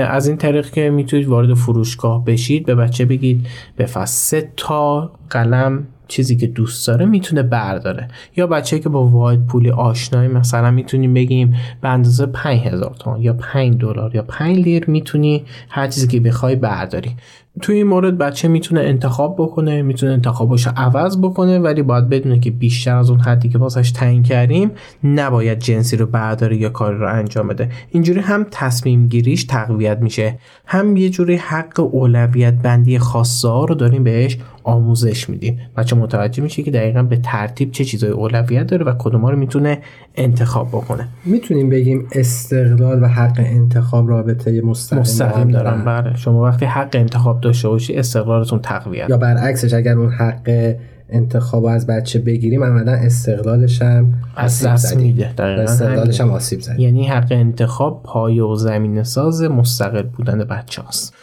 از 0.07 0.27
این 0.27 0.37
طریق 0.37 0.69
که 0.69 0.89
می‌تونید 0.89 1.27
وارد 1.27 1.53
فروشگاه 1.53 2.25
بشید 2.25 2.65
به 2.65 2.75
بچه 2.75 3.05
بگید 3.05 3.47
به 3.75 3.85
سه 4.05 4.51
تا 4.57 5.11
قلم 5.29 5.87
چیزی 6.11 6.35
که 6.35 6.47
دوست 6.47 6.87
داره 6.87 7.05
می‌تونه 7.05 7.43
برداره. 7.43 8.07
یا 8.37 8.47
بچه 8.47 8.79
که 8.79 8.89
با 8.89 9.07
واحد 9.07 9.45
پولی 9.45 9.71
آشنایی 9.71 10.27
مثلا 10.27 10.71
می‌تونیم 10.71 11.13
بگیم 11.13 11.55
به 11.81 11.89
اندازه 11.89 12.25
5000 12.25 12.95
تومان 12.99 13.21
یا 13.21 13.33
5 13.33 13.77
دلار 13.77 14.15
یا 14.15 14.21
5 14.21 14.57
لیر 14.57 14.89
می‌تونی 14.89 15.45
هر 15.69 15.87
چیزی 15.87 16.07
که 16.07 16.19
بخوای 16.19 16.55
برداری. 16.55 17.15
توی 17.61 17.75
این 17.75 17.87
مورد 17.87 18.17
بچه 18.17 18.47
می‌تونه 18.47 18.81
انتخاب 18.81 19.35
بکنه 19.39 19.81
می‌تونه 19.81 20.11
انتخابش 20.11 20.67
عوض 20.67 21.17
بکنه 21.17 21.59
ولی 21.59 21.81
باید 21.81 22.09
بدونه 22.09 22.39
که 22.39 22.51
بیشتر 22.51 22.95
از 22.95 23.09
اون 23.09 23.19
حدی 23.19 23.49
که 23.49 23.57
واسش 23.57 23.91
تعیین 23.91 24.23
کردیم 24.23 24.71
نباید 25.03 25.59
جنسی 25.59 25.97
رو 25.97 26.05
برداره 26.05 26.57
یا 26.57 26.69
کاری 26.69 26.97
رو 26.97 27.13
انجام 27.13 27.47
بده. 27.47 27.69
اینجوری 27.89 28.19
هم 28.19 28.45
تصمیم 28.51 29.07
گیریش 29.07 29.43
تقویت 29.43 29.97
میشه. 30.01 30.37
هم 30.65 30.97
یه 30.97 31.09
جوری 31.09 31.35
حق 31.35 31.79
اولویت 31.79 32.53
بندی 32.53 32.99
خاصه 32.99 33.47
ها 33.47 33.65
رو 33.65 33.75
داریم 33.75 34.03
بهش 34.03 34.37
آموزش 34.63 35.29
میدیم. 35.29 35.59
بچه 35.77 35.95
متوجه 35.95 36.43
میشه 36.43 36.63
که 36.63 36.71
دقیقا 36.71 37.03
به 37.03 37.17
ترتیب 37.17 37.71
چه 37.71 37.85
چیزای 37.85 38.09
اولویت 38.09 38.67
داره 38.67 38.85
و 38.85 38.93
کدوم 38.99 39.25
رو 39.25 39.37
می‌تونه 39.37 39.79
انتخاب 40.15 40.67
بکنه. 40.67 41.07
می‌تونیم 41.25 41.69
بگیم 41.69 42.07
استقلال 42.11 43.03
و 43.03 43.07
حق 43.07 43.39
انتخاب 43.45 44.09
رابطه 44.09 44.61
مستقیم, 44.61 45.01
مستقیم 45.01 45.47
دارن. 45.47 45.85
بله. 45.85 46.15
شما 46.15 46.43
وقتی 46.43 46.65
حق 46.65 46.89
انتخاب 46.93 47.40
داشته 47.41 47.69
باشی 47.69 47.95
استقلالتون 47.95 48.59
تقویت. 48.59 49.09
یا 49.09 49.17
برعکسش 49.17 49.73
اگر 49.73 49.97
اون 49.97 50.09
حق 50.09 50.75
انتخاب 51.09 51.65
از 51.65 51.87
بچه 51.87 52.19
بگیریم 52.19 52.63
عملا 52.63 52.91
استقلالش 52.91 53.81
هم 53.81 54.13
از 54.35 54.65
دست 54.65 54.97
میده. 54.97 55.33
استقلالش 55.39 56.21
هم 56.21 56.31
آسیب 56.31 56.59
زد 56.59 56.79
یعنی 56.79 57.07
حق 57.07 57.27
انتخاب 57.31 58.01
پایه 58.03 58.43
و 58.43 58.55
زمین 58.55 59.03
ساز 59.03 59.41
مستقل 59.43 60.01
بودن 60.01 60.43
بچه 60.43 60.81
هست. 60.87 61.13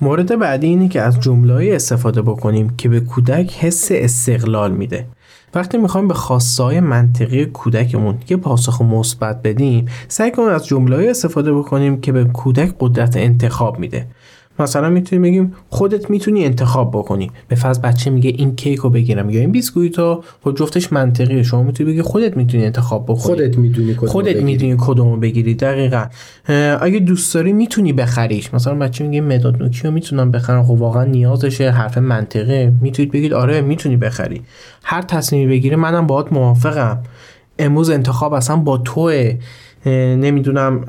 مورد 0.00 0.38
بعدی 0.38 0.66
اینه 0.66 0.88
که 0.88 1.00
از 1.00 1.20
جمله 1.20 1.74
استفاده 1.74 2.22
بکنیم 2.22 2.70
که 2.76 2.88
به 2.88 3.00
کودک 3.00 3.52
حس 3.60 3.88
استقلال 3.92 4.72
میده. 4.72 5.06
وقتی 5.54 5.78
می‌خوایم 5.78 6.08
به 6.08 6.14
خواستهای 6.14 6.80
منطقی 6.80 7.46
کودکمون 7.46 8.18
یه 8.28 8.36
پاسخ 8.36 8.82
مثبت 8.82 9.42
بدیم 9.42 9.86
سعی 10.08 10.30
کنیم 10.30 10.48
از 10.48 10.66
جمله 10.66 11.10
استفاده 11.10 11.52
بکنیم 11.52 12.00
که 12.00 12.12
به 12.12 12.24
کودک 12.24 12.74
قدرت 12.80 13.16
انتخاب 13.16 13.78
میده. 13.78 14.06
مثلا 14.62 14.90
می‌تونیم 14.90 15.22
بگیم 15.22 15.54
خودت 15.70 16.10
می‌تونی 16.10 16.44
انتخاب 16.44 16.90
بکنی. 16.90 17.30
به 17.48 17.56
فرض 17.56 17.80
بچه 17.80 18.10
میگه 18.10 18.30
این 18.30 18.56
کیک 18.56 18.78
رو 18.78 18.90
بگیرم 18.90 19.30
یا 19.30 19.40
این 19.40 19.52
بیسکویت 19.52 19.98
رو 19.98 20.24
خب 20.44 20.54
جفتش 20.54 20.92
منطقیه. 20.92 21.42
شما 21.42 21.62
می‌تونی 21.62 21.92
بگی 21.92 22.02
خودت 22.02 22.36
می‌تونی 22.36 22.64
انتخاب 22.64 23.04
بکنی. 23.04 23.16
خودت 23.16 23.58
می‌دونی 23.58 23.94
کدوم 23.94 24.08
خودت 24.08 24.36
می‌دونی 24.36 24.76
کدومو 24.78 25.16
بگیری 25.16 25.54
دقیقا. 25.54 26.06
اگه 26.80 26.98
دوست 26.98 27.34
داری 27.34 27.52
می‌تونی 27.52 27.92
بخریش. 27.92 28.54
مثلا 28.54 28.74
بچه 28.74 29.04
میگه 29.04 29.20
مداد 29.20 29.62
نوکی 29.62 29.82
رو 29.84 29.90
می‌تونم 29.90 30.30
بخرم. 30.30 30.62
خب 30.62 30.70
واقعا 30.70 31.04
نیازشه 31.04 31.70
حرف 31.70 31.98
منطقه 31.98 32.72
می‌تونید 32.80 33.12
بگید 33.12 33.32
آره 33.32 33.60
می‌تونی 33.60 33.96
بخری. 33.96 34.42
هر 34.84 35.02
تصمیمی 35.02 35.46
بگیره 35.46 35.76
منم 35.76 36.06
باهات 36.06 36.32
موافقم. 36.32 36.98
امروز 37.58 37.90
انتخاب 37.90 38.32
اصلا 38.32 38.56
با 38.56 38.78
توه. 38.78 39.38
نمی‌دونم 39.86 40.84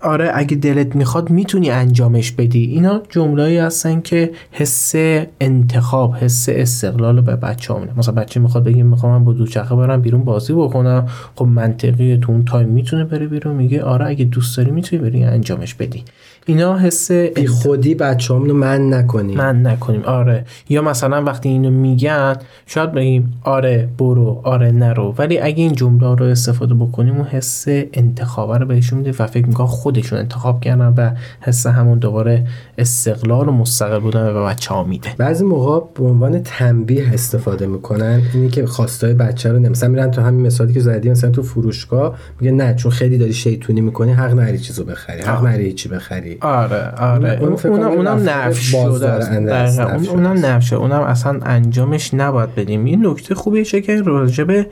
آره 0.00 0.30
اگه 0.34 0.56
دلت 0.56 0.96
می‌خواد 0.96 1.30
می‌تونی 1.30 1.70
انجامش 1.70 2.32
بدی. 2.32 2.64
اینا 2.64 3.02
جمله‌ای 3.08 3.58
هستن 3.58 4.00
که 4.00 4.30
حس 4.52 4.92
انتخاب 5.40 6.14
حس 6.14 6.48
استقلال 6.48 7.20
به 7.20 7.36
بچه 7.36 7.74
همونه 7.74 7.92
مثلا 7.96 8.14
بچه 8.14 8.40
می‌خواد 8.40 8.64
بگیم 8.64 8.86
می‌خوام 8.86 9.24
با 9.24 9.32
دوچرخه 9.32 9.74
برم 9.74 10.00
بیرون 10.00 10.24
بازی 10.24 10.52
بکنم. 10.52 11.06
خب 11.36 11.44
منطقی 11.44 12.16
تو 12.16 12.32
اون 12.32 12.44
تایم 12.44 12.68
می‌تونه 12.68 13.04
بره 13.04 13.26
بیرون. 13.26 13.56
میگه 13.56 13.82
آره 13.82 14.06
اگه 14.06 14.24
دوست 14.24 14.56
داری 14.56 14.70
می‌تونی 14.70 15.02
بری 15.02 15.24
انجامش 15.24 15.74
بدی. 15.74 16.04
اینا 16.48 16.78
حس 16.78 17.10
بی 17.10 17.46
خودی 17.46 17.94
بچه 17.94 18.34
رو 18.34 18.54
من 18.54 18.94
نکنیم. 18.94 19.36
من 19.36 19.66
نکنیم. 19.66 20.02
آره. 20.02 20.44
یا 20.68 20.82
مثلا 20.82 21.24
وقتی 21.24 21.48
اینو 21.48 21.70
میگن 21.70 22.36
شاید 22.66 22.92
بگیم 22.92 23.40
آره 23.42 23.88
برو 23.98 24.40
آره 24.44 24.70
نرو. 24.70 25.14
ولی 25.18 25.38
اگه 25.38 25.62
این 25.62 25.72
جمله 25.72 26.14
رو 26.14 26.26
استفاده 26.26 26.74
بکنیم 26.74 27.16
اون 27.16 27.24
حس 27.24 27.64
انتخابه 27.68 28.58
رو 28.58 28.66
بهشون 28.66 28.98
میده 28.98 29.14
و 29.18 29.26
فکر 29.26 29.46
می‌کنم 29.46 29.66
خودشون 29.66 30.18
انتخاب 30.18 30.60
کردن 30.60 30.94
و 30.96 31.10
حس 31.40 31.66
همون 31.66 31.98
دوباره 31.98 32.46
استقلال 32.78 33.48
و 33.48 33.52
مستقل 33.52 33.98
بودن 33.98 34.32
به 34.32 34.40
بچه 34.40 34.74
ها 34.74 34.84
میده. 34.84 35.08
بعضی 35.18 35.44
موقع 35.44 35.86
به 35.94 36.04
عنوان 36.04 36.42
تنبیه 36.42 37.10
استفاده 37.12 37.66
می‌کنن. 37.66 38.22
اینی 38.34 38.48
که 38.48 38.66
خواستای 38.66 39.14
بچه 39.14 39.52
رو 39.52 39.58
مثلا 39.58 39.88
میرن 39.88 40.10
تو 40.10 40.22
همین 40.22 40.46
مثالی 40.46 40.72
که 40.72 40.80
زدی 40.80 41.10
مثلا 41.10 41.30
تو 41.30 41.42
فروشگاه 41.42 42.18
میگه 42.40 42.52
نه 42.52 42.74
چون 42.74 42.92
خیلی 42.92 43.18
داری 43.18 43.32
شیطونی 43.32 43.80
می‌کنی 43.80 44.12
حق 44.12 44.34
نری 44.34 44.58
چیزو 44.58 44.84
بخری 44.84 45.20
حق 45.20 45.44
نری 45.44 45.72
چی 45.72 45.88
بخری. 45.88 46.37
آره 46.40 46.90
آره. 46.90 47.38
اونم 47.64 47.86
اونم 47.86 48.28
نفش 48.28 48.70
شده. 48.70 50.10
اونم 50.10 50.46
نفشه. 50.46 50.76
اونم 50.76 51.02
اصلا 51.02 51.40
انجامش 51.42 52.14
نباید 52.14 52.54
بدیم. 52.54 52.84
این 52.84 53.06
نکته 53.06 53.34
خوبیه 53.34 53.64
چه 53.64 53.80
که 53.80 54.02
راجع 54.02 54.44
به 54.44 54.66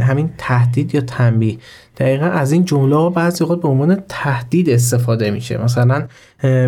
همین 0.00 0.30
تهدید 0.38 0.94
یا 0.94 1.00
تنبیه. 1.00 1.58
دقیقا 1.96 2.26
از 2.26 2.52
این 2.52 2.64
جمله 2.64 2.96
ها 2.96 3.10
بعضی 3.10 3.44
وقت 3.44 3.60
به 3.60 3.68
عنوان 3.68 4.02
تهدید 4.08 4.70
استفاده 4.70 5.30
میشه. 5.30 5.64
مثلا 5.64 6.06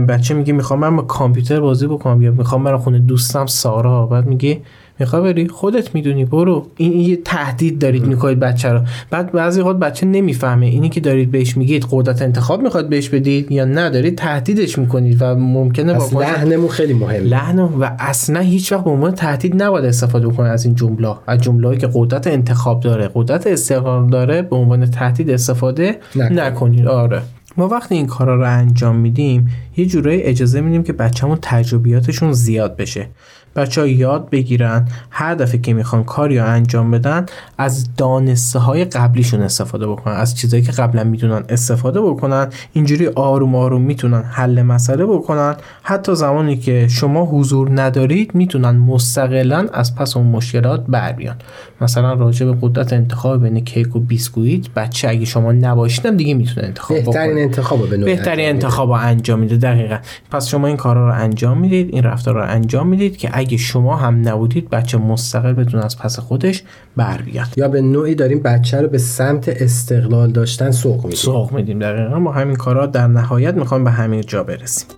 بچه 0.09 0.35
میگه 0.35 0.53
می‌خوام 0.53 0.81
من 0.81 0.97
با 0.97 1.03
کامپیوتر 1.03 1.61
بازی 1.61 1.87
بکنم 1.87 2.23
یا 2.23 2.31
می‌خوام 2.31 2.65
برم 2.65 2.79
خونه 2.79 2.99
دوستم 2.99 3.47
سارا. 3.47 4.07
بعد 4.07 4.27
میگه 4.27 4.61
می‌خوای 5.01 5.33
بری؟ 5.33 5.49
خودت 5.49 5.95
می‌دونی 5.95 6.25
برو. 6.25 6.67
این 6.77 7.01
یه 7.01 7.17
تهدید 7.17 7.79
دارید 7.79 8.07
می‌کنید 8.07 8.41
بچه 8.41 8.69
رو. 8.69 8.81
بعد 9.11 9.33
بعضی 9.33 9.61
وقت 9.61 9.77
بچه 9.77 10.07
نمی‌فهمه. 10.07 10.67
اینی 10.67 10.89
که 10.89 11.01
دارید 11.01 11.31
بهش 11.31 11.57
میگید 11.57 11.87
قدرت 11.91 12.23
انتخاب 12.23 12.63
می‌خواد 12.63 12.89
بهش 12.89 13.09
بدید 13.09 13.53
یا 13.53 13.65
ندارید 13.65 14.19
تهدیدش 14.19 14.79
می‌کنید 14.79 15.17
و 15.21 15.35
ممکنه 15.35 15.95
با 15.95 16.21
لحنمون 16.21 16.69
خیلی 16.69 16.95
مهم 16.95 17.25
لحن 17.25 17.59
و 17.59 17.89
اصلا 17.99 18.41
هیچ 18.41 18.73
وقت 18.73 18.85
به 18.85 18.91
عنوان 18.91 19.13
تهدید 19.13 19.63
نباید 19.63 19.85
استفاده 19.85 20.29
بکنید 20.29 20.51
از 20.53 20.65
این 20.65 20.75
جمله. 20.75 21.15
از 21.27 21.41
جمله‌ای 21.41 21.79
که 21.79 21.89
قدرت 21.95 22.27
انتخاب 22.27 22.81
داره. 22.81 23.11
قدرت 23.15 23.47
استقلال 23.47 24.11
داره 24.11 24.43
به 24.43 24.57
عنوان 24.57 24.87
تهدید 24.87 25.31
استفاده 25.31 25.99
نکنید. 26.17 26.87
آره. 26.87 27.23
ما 27.57 27.69
وقتی 27.69 27.95
این 27.95 28.07
کارا 28.07 28.37
رو 28.37 28.45
انجام 28.45 28.97
میدیم 28.97 29.51
یه 29.77 29.87
جورایی 29.87 30.23
اجازه 30.23 30.61
میدیم 30.61 30.83
که 30.83 30.93
بچه‌مون 30.93 31.39
تجربیاتشون 31.43 32.33
زیاد 32.33 32.77
بشه. 32.77 33.09
بچه 33.57 33.81
ها 33.81 33.87
یاد 33.87 34.31
بگیرن 34.31 34.89
هر 35.11 35.35
دفعه 35.35 35.61
که 35.61 35.75
می‌خوان 35.75 36.05
کاری 36.05 36.39
رو 36.39 36.47
انجام 36.47 36.91
بدن 36.91 37.27
از 37.59 37.97
دانسته 37.97 38.59
های 38.59 38.85
قبلیشون 38.85 39.41
استفاده 39.41 39.87
بکنن 39.87 40.15
از 40.15 40.37
چیزایی 40.37 40.63
که 40.63 40.73
قبلا 40.73 41.05
می‌دونن 41.05 41.45
استفاده 41.49 42.01
بکنن 42.01 42.49
اینجوری 42.73 43.07
آروم 43.07 43.55
آروم 43.55 43.83
می‌تونن 43.83 44.23
حل 44.23 44.63
مسئله 44.63 45.07
بکنن. 45.07 45.57
حتی 45.83 46.15
زمانی 46.15 46.57
که 46.57 46.89
شما 46.89 47.25
حضور 47.25 47.81
ندارید 47.81 48.35
می‌تونن 48.35 48.71
مستقلا 48.71 49.67
از 49.73 49.95
پس 49.95 50.17
اون 50.17 50.27
مشکلات 50.27 50.85
بر 50.89 51.13
بیان 51.13 51.37
مثلا 51.81 52.13
راجع 52.13 52.47
به 52.47 52.57
قدرت 52.63 52.93
انتخاب 52.93 53.43
بین 53.43 53.65
کیک 53.65 53.97
و 53.97 54.01
بیسکویت 54.01 54.71
بچه 54.77 55.09
اگه 55.09 55.25
شما 55.25 55.53
نباشید 55.53 56.17
دیگه 56.17 56.35
می‌تونه 56.35 56.67
انتخاب 56.67 56.97
بهترین 56.97 57.39
انتخاب 57.39 57.91
به 57.91 57.97
بهترین 57.97 58.49
انتخاب 58.49 58.91
انجام 58.91 59.39
میده 59.39 59.57
دقیقا. 59.57 59.99
پس 60.31 60.49
شما 60.49 60.67
این 60.67 60.77
کارا 60.77 61.09
رو 61.09 61.15
انجام 61.15 61.59
می‌دید 61.59 61.89
این 61.93 62.03
رفتار 62.03 62.35
رو 62.35 62.43
انجام 62.43 62.89
می‌دید 62.89 63.17
که 63.17 63.39
اگه 63.47 63.57
شما 63.57 63.97
هم 63.97 64.29
نبودید 64.29 64.71
بچه 64.71 64.99
مستقل 64.99 65.53
بتونه 65.53 65.85
از 65.85 65.99
پس 65.99 66.19
خودش 66.19 66.63
بر 66.97 67.23
بیاد. 67.23 67.47
یا 67.57 67.69
به 67.69 67.81
نوعی 67.81 68.15
داریم 68.15 68.41
بچه 68.43 68.81
رو 68.81 68.89
به 68.89 68.99
سمت 68.99 69.49
استقلال 69.49 70.33
داشتن 70.33 70.71
سوق 70.71 71.05
میدیم. 71.05 71.19
سوق 71.19 71.53
میدیم 71.53 71.79
دقیقا. 71.79 72.19
ما 72.19 72.33
همین 72.33 72.57
کارا 72.57 72.87
در 72.87 73.07
نهایت 73.07 73.55
می‌خوام 73.55 73.85
به 73.85 73.91
همین 73.91 74.21
جا 74.21 74.43
برسیم. 74.43 74.89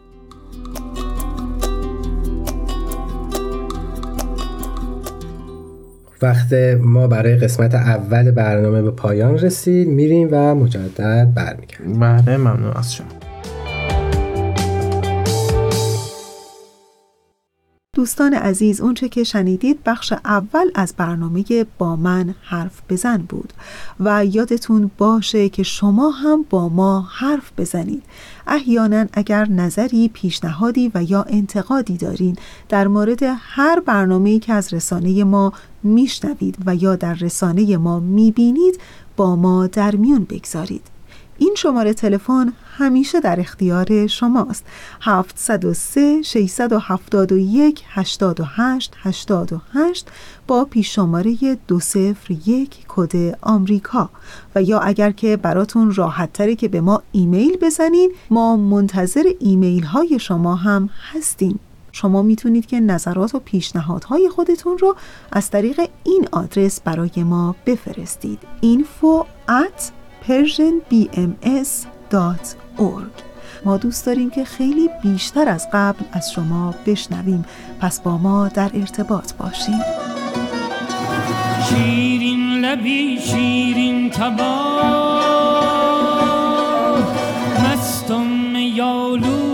وقت 6.22 6.52
ما 6.80 7.06
برای 7.06 7.36
قسمت 7.36 7.74
اول 7.74 8.30
برنامه 8.30 8.82
به 8.82 8.90
پایان 8.90 9.38
رسید. 9.38 9.88
میریم 9.88 10.28
و 10.30 10.54
مجدد 10.54 11.32
برمیگردیم. 11.34 12.00
بله 12.00 12.36
ممنون 12.36 12.72
از 12.76 12.94
شما. 12.94 13.17
دوستان 17.98 18.34
عزیز 18.34 18.80
اونچه 18.80 19.08
که 19.08 19.24
شنیدید 19.24 19.78
بخش 19.84 20.12
اول 20.24 20.70
از 20.74 20.94
برنامه 20.96 21.44
با 21.78 21.96
من 21.96 22.34
حرف 22.42 22.80
بزن 22.88 23.16
بود 23.16 23.52
و 24.00 24.24
یادتون 24.24 24.90
باشه 24.98 25.48
که 25.48 25.62
شما 25.62 26.10
هم 26.10 26.44
با 26.50 26.68
ما 26.68 27.00
حرف 27.00 27.52
بزنید. 27.58 28.02
احیانا 28.46 29.06
اگر 29.12 29.48
نظری 29.48 30.08
پیشنهادی 30.08 30.90
و 30.94 31.02
یا 31.02 31.22
انتقادی 31.22 31.96
دارین 31.96 32.36
در 32.68 32.88
مورد 32.88 33.22
هر 33.38 33.80
برنامه‌ای 33.80 34.38
که 34.38 34.52
از 34.52 34.74
رسانه 34.74 35.24
ما 35.24 35.52
میشنوید 35.82 36.56
و 36.66 36.74
یا 36.74 36.96
در 36.96 37.14
رسانه 37.14 37.76
ما 37.76 38.00
می‌بینید 38.00 38.80
با 39.16 39.36
ما 39.36 39.66
در 39.66 39.96
میون 39.96 40.24
بگذارید. 40.24 40.97
این 41.38 41.54
شماره 41.56 41.94
تلفن 41.94 42.52
همیشه 42.76 43.20
در 43.20 43.40
اختیار 43.40 44.06
شماست. 44.06 44.64
703 45.00 46.22
671 46.22 47.84
88 47.88 48.94
88 49.02 50.08
با 50.46 50.64
پیش 50.64 50.94
شماره 50.94 51.36
201 51.68 52.76
کد 52.88 53.38
آمریکا. 53.42 54.10
و 54.54 54.62
یا 54.62 54.78
اگر 54.78 55.10
که 55.10 55.36
براتون 55.36 55.94
راحت 55.94 56.32
تره 56.32 56.54
که 56.54 56.68
به 56.68 56.80
ما 56.80 57.02
ایمیل 57.12 57.56
بزنین 57.56 58.12
ما 58.30 58.56
منتظر 58.56 59.24
ایمیل 59.40 59.84
های 59.84 60.18
شما 60.18 60.54
هم 60.54 60.90
هستیم. 61.12 61.60
شما 61.92 62.22
می‌تونید 62.22 62.66
که 62.66 62.80
نظرات 62.80 63.34
و 63.34 63.38
پیشنهادهای 63.38 64.28
خودتون 64.28 64.78
رو 64.78 64.96
از 65.32 65.50
طریق 65.50 65.80
این 66.04 66.28
آدرس 66.32 66.80
برای 66.80 67.24
ما 67.24 67.54
بفرستید. 67.66 68.38
info 68.62 69.26
persianbms.org 70.28 73.14
ما 73.64 73.76
دوست 73.76 74.06
داریم 74.06 74.30
که 74.30 74.44
خیلی 74.44 74.90
بیشتر 75.02 75.48
از 75.48 75.68
قبل 75.72 76.04
از 76.12 76.32
شما 76.32 76.74
بشنویم. 76.86 77.44
پس 77.80 78.00
با 78.00 78.18
ما 78.18 78.48
در 78.48 78.70
ارتباط 78.74 79.32
باشیم 79.32 79.80
شیرین 81.68 82.64
لبی 82.64 83.20
شیرین 83.20 84.10
تبا. 84.10 84.78
مستم 87.64 88.56
یالود 88.56 89.47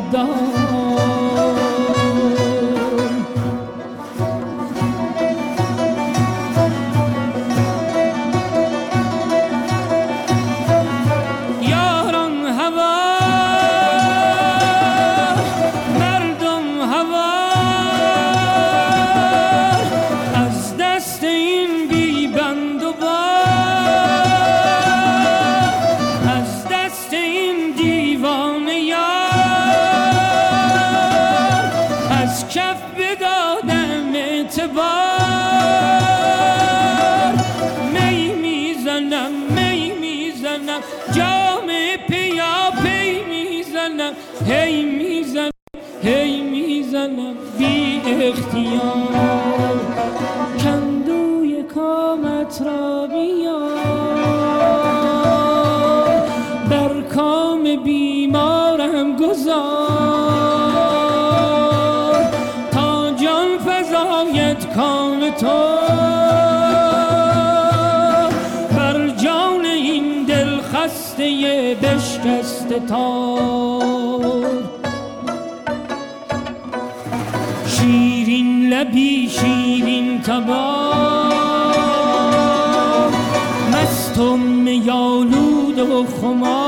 بیاویزم 0.00 0.69
بی 47.58 48.00
اختیار. 48.22 49.80
کندوی 50.64 51.62
کامت 51.62 52.62
را 52.66 53.06
بیار. 53.06 53.80
بر 56.70 57.00
کام 57.14 57.76
بیمارم 57.84 59.16
گذار. 59.16 59.90
تا 62.72 63.10
جان 63.10 63.58
فضایت 63.58 64.74
کام 64.76 65.30
تو. 65.30 65.70
بر 68.76 69.08
جان 69.08 69.64
این 69.64 70.24
دل 70.24 70.60
خسته 70.60 71.76
بشکسته 71.82 72.80
تار 72.88 73.69
و 86.30 86.59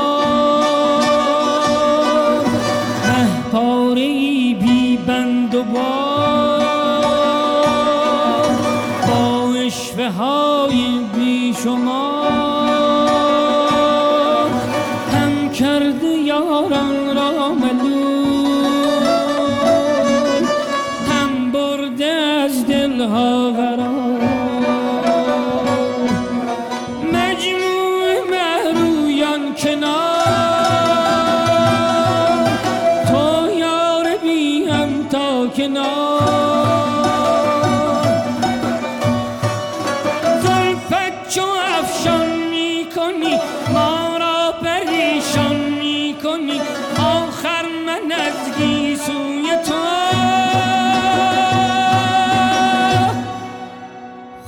کنی 43.13 43.39
ما 43.73 44.17
را 44.17 44.53
پریشان 44.61 45.55
می 45.55 46.15
کنی 46.23 46.61
آخر 46.99 47.65
من 47.85 48.11
از 48.11 48.57
گیسوی 48.57 49.57
تو. 49.65 49.83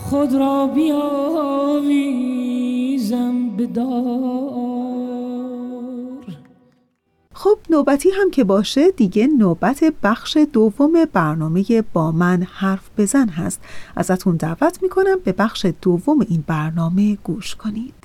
خود 0.09 0.33
را 0.33 0.67
بیاویزم 0.67 1.95
به 3.57 3.65
خب 7.33 7.57
نوبتی 7.69 8.09
هم 8.09 8.31
که 8.31 8.43
باشه 8.43 8.91
دیگه 8.91 9.27
نوبت 9.27 9.83
بخش 10.03 10.37
دوم 10.53 10.91
برنامه 11.13 11.83
با 11.93 12.11
من 12.11 12.47
حرف 12.51 12.89
بزن 12.97 13.29
هست. 13.29 13.61
ازتون 13.95 14.35
دعوت 14.35 14.83
می‌کنم 14.83 15.19
به 15.23 15.31
بخش 15.31 15.65
دوم 15.81 16.19
این 16.29 16.43
برنامه 16.47 17.15
گوش 17.15 17.55
کنید. 17.55 18.04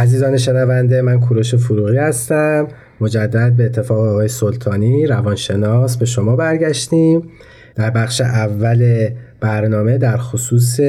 عزیزان 0.00 0.36
شنونده 0.36 1.02
من 1.02 1.20
کوروش 1.20 1.54
فروغی 1.54 1.96
هستم. 1.96 2.68
مجدد 3.00 3.52
به 3.52 3.64
اتفاق 3.64 3.98
آقای 3.98 4.28
سلطانی 4.28 5.06
روانشناس 5.06 5.96
به 5.96 6.04
شما 6.04 6.36
برگشتیم. 6.36 7.22
در 7.74 7.90
بخش 7.90 8.20
اول 8.20 9.08
برنامه 9.40 9.98
در 9.98 10.16
خصوص 10.16 10.80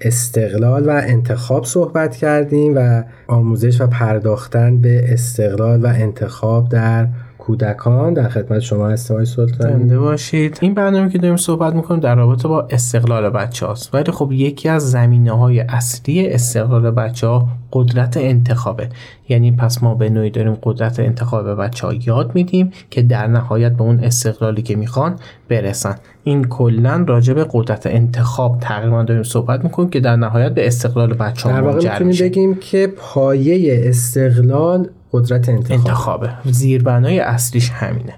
استقلال 0.00 0.86
و 0.86 0.90
انتخاب 0.90 1.64
صحبت 1.64 2.16
کردیم 2.16 2.72
و 2.76 3.02
آموزش 3.26 3.80
و 3.80 3.86
پرداختن 3.86 4.78
به 4.78 5.12
استقلال 5.12 5.82
و 5.82 5.86
انتخاب 5.86 6.68
در 6.68 7.06
کودکان 7.46 8.14
در 8.14 8.28
خدمت 8.28 8.58
شما 8.58 8.88
هستم 8.88 9.14
آقای 9.14 9.26
سلطانی. 9.26 9.72
زنده 9.72 9.98
باشید. 9.98 10.58
این 10.60 10.74
برنامه 10.74 11.10
که 11.10 11.18
داریم 11.18 11.36
صحبت 11.36 11.74
می‌کنیم 11.74 12.00
در 12.00 12.14
رابطه 12.14 12.48
با 12.48 12.66
استقلال 12.70 13.30
بچه 13.30 13.66
هاست 13.66 13.94
ولی 13.94 14.12
خب 14.12 14.32
یکی 14.32 14.68
از 14.68 14.90
زمینه 14.90 15.32
های 15.32 15.60
اصلی 15.60 16.28
استقلال 16.28 16.90
بچه 16.90 17.26
ها 17.26 17.48
قدرت 17.72 18.16
انتخابه. 18.16 18.88
یعنی 19.28 19.52
پس 19.52 19.82
ما 19.82 19.94
به 19.94 20.10
نوعی 20.10 20.30
داریم 20.30 20.58
قدرت 20.62 21.00
انتخاب 21.00 21.54
بچه 21.54 21.86
ها 21.86 21.94
یاد 21.94 22.34
میدیم 22.34 22.70
که 22.90 23.02
در 23.02 23.26
نهایت 23.26 23.72
به 23.72 23.82
اون 23.82 23.98
استقلالی 23.98 24.62
که 24.62 24.76
می‌خوان 24.76 25.16
برسن. 25.48 25.94
این 26.24 26.44
کلا 26.44 27.04
راجع 27.08 27.34
به 27.34 27.46
قدرت 27.52 27.86
انتخاب 27.86 28.58
تقریبا 28.60 29.02
داریم 29.02 29.22
صحبت 29.22 29.64
می‌کنیم 29.64 29.88
که 29.88 30.00
در 30.00 30.16
نهایت 30.16 30.54
به 30.54 30.66
استقلال 30.66 31.14
بچه 31.14 31.48
ها 31.48 31.54
در 31.54 31.62
واقع 31.62 31.76
می‌تونیم 31.76 32.16
بگیم 32.20 32.54
که 32.54 32.92
پایه 32.96 33.88
استقلال 33.88 34.88
قدرت 35.14 35.48
انتخاب. 35.48 35.78
انتخابه. 35.78 36.30
زیربنای 36.44 37.20
اصلیش 37.20 37.70
همینه. 37.70 38.14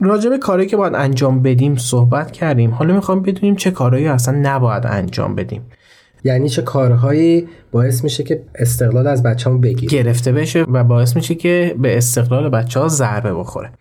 راجع 0.00 0.30
به 0.30 0.38
کاری 0.38 0.66
که 0.66 0.76
باید 0.76 0.94
انجام 0.94 1.42
بدیم 1.42 1.76
صحبت 1.76 2.30
کردیم. 2.30 2.70
حالا 2.70 2.94
می‌خوام 2.94 3.22
بدونیم 3.22 3.56
چه 3.56 3.70
کارهایی 3.70 4.08
اصلا 4.08 4.38
نباید 4.42 4.86
انجام 4.86 5.34
بدیم. 5.34 5.62
یعنی 6.24 6.48
چه 6.48 6.62
کارهایی 6.62 7.48
باعث 7.72 8.04
میشه 8.04 8.22
که 8.22 8.42
استقلال 8.54 9.06
از 9.06 9.22
بچه‌مون 9.22 9.60
بگیره. 9.60 10.02
گرفته 10.02 10.32
بشه 10.32 10.62
و 10.62 10.84
باعث 10.84 11.16
میشه 11.16 11.34
که 11.34 11.74
به 11.78 11.96
استقلال 11.96 12.48
بچه 12.48 12.80
ها 12.80 12.88
ضربه 12.88 13.34
بخوره. 13.34 13.72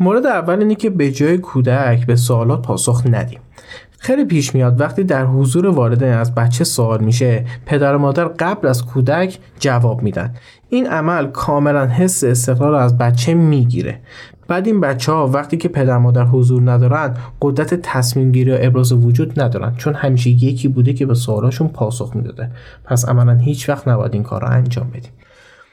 مورد 0.00 0.26
اول 0.26 0.58
اینه 0.58 0.74
که 0.74 0.90
به 0.90 1.10
جای 1.10 1.38
کودک 1.38 2.06
به 2.06 2.16
سوالات 2.16 2.62
پاسخ 2.62 3.02
ندیم. 3.10 3.40
خیلی 3.98 4.24
پیش 4.24 4.54
میاد 4.54 4.80
وقتی 4.80 5.04
در 5.04 5.24
حضور 5.24 5.66
والدین 5.66 6.08
از 6.08 6.34
بچه 6.34 6.64
سوال 6.64 7.04
میشه 7.04 7.44
پدر 7.66 7.94
و 7.94 7.98
مادر 7.98 8.24
قبل 8.24 8.68
از 8.68 8.86
کودک 8.86 9.38
جواب 9.60 10.02
میدن. 10.02 10.34
این 10.74 10.86
عمل 10.86 11.26
کاملا 11.26 11.86
حس 11.86 12.24
استقلال 12.24 12.70
رو 12.70 12.76
از 12.76 12.98
بچه 12.98 13.34
می‌گیره. 13.34 14.00
بعد 14.48 14.66
این 14.66 14.80
بچه 14.80 15.12
ها 15.12 15.28
وقتی 15.28 15.56
که 15.56 15.68
پدر 15.68 15.98
مادر 15.98 16.24
حضور 16.24 16.70
ندارن 16.70 17.14
قدرت 17.42 17.74
تصمیم 17.74 18.32
گیری 18.32 18.52
و 18.52 18.56
ابراز 18.60 18.92
وجود 18.92 19.40
ندارن 19.40 19.74
چون 19.76 19.94
همیشه 19.94 20.30
یکی 20.30 20.68
بوده 20.68 20.92
که 20.92 21.06
به 21.06 21.14
سوالاشون 21.14 21.68
پاسخ 21.68 22.16
می‌داده. 22.16 22.50
پس 22.84 23.08
عملا 23.08 23.34
هیچ 23.34 23.68
وقت 23.68 23.88
نباید 23.88 24.14
این 24.14 24.22
کار 24.22 24.40
رو 24.40 24.50
انجام 24.50 24.90
بدیم. 24.90 25.10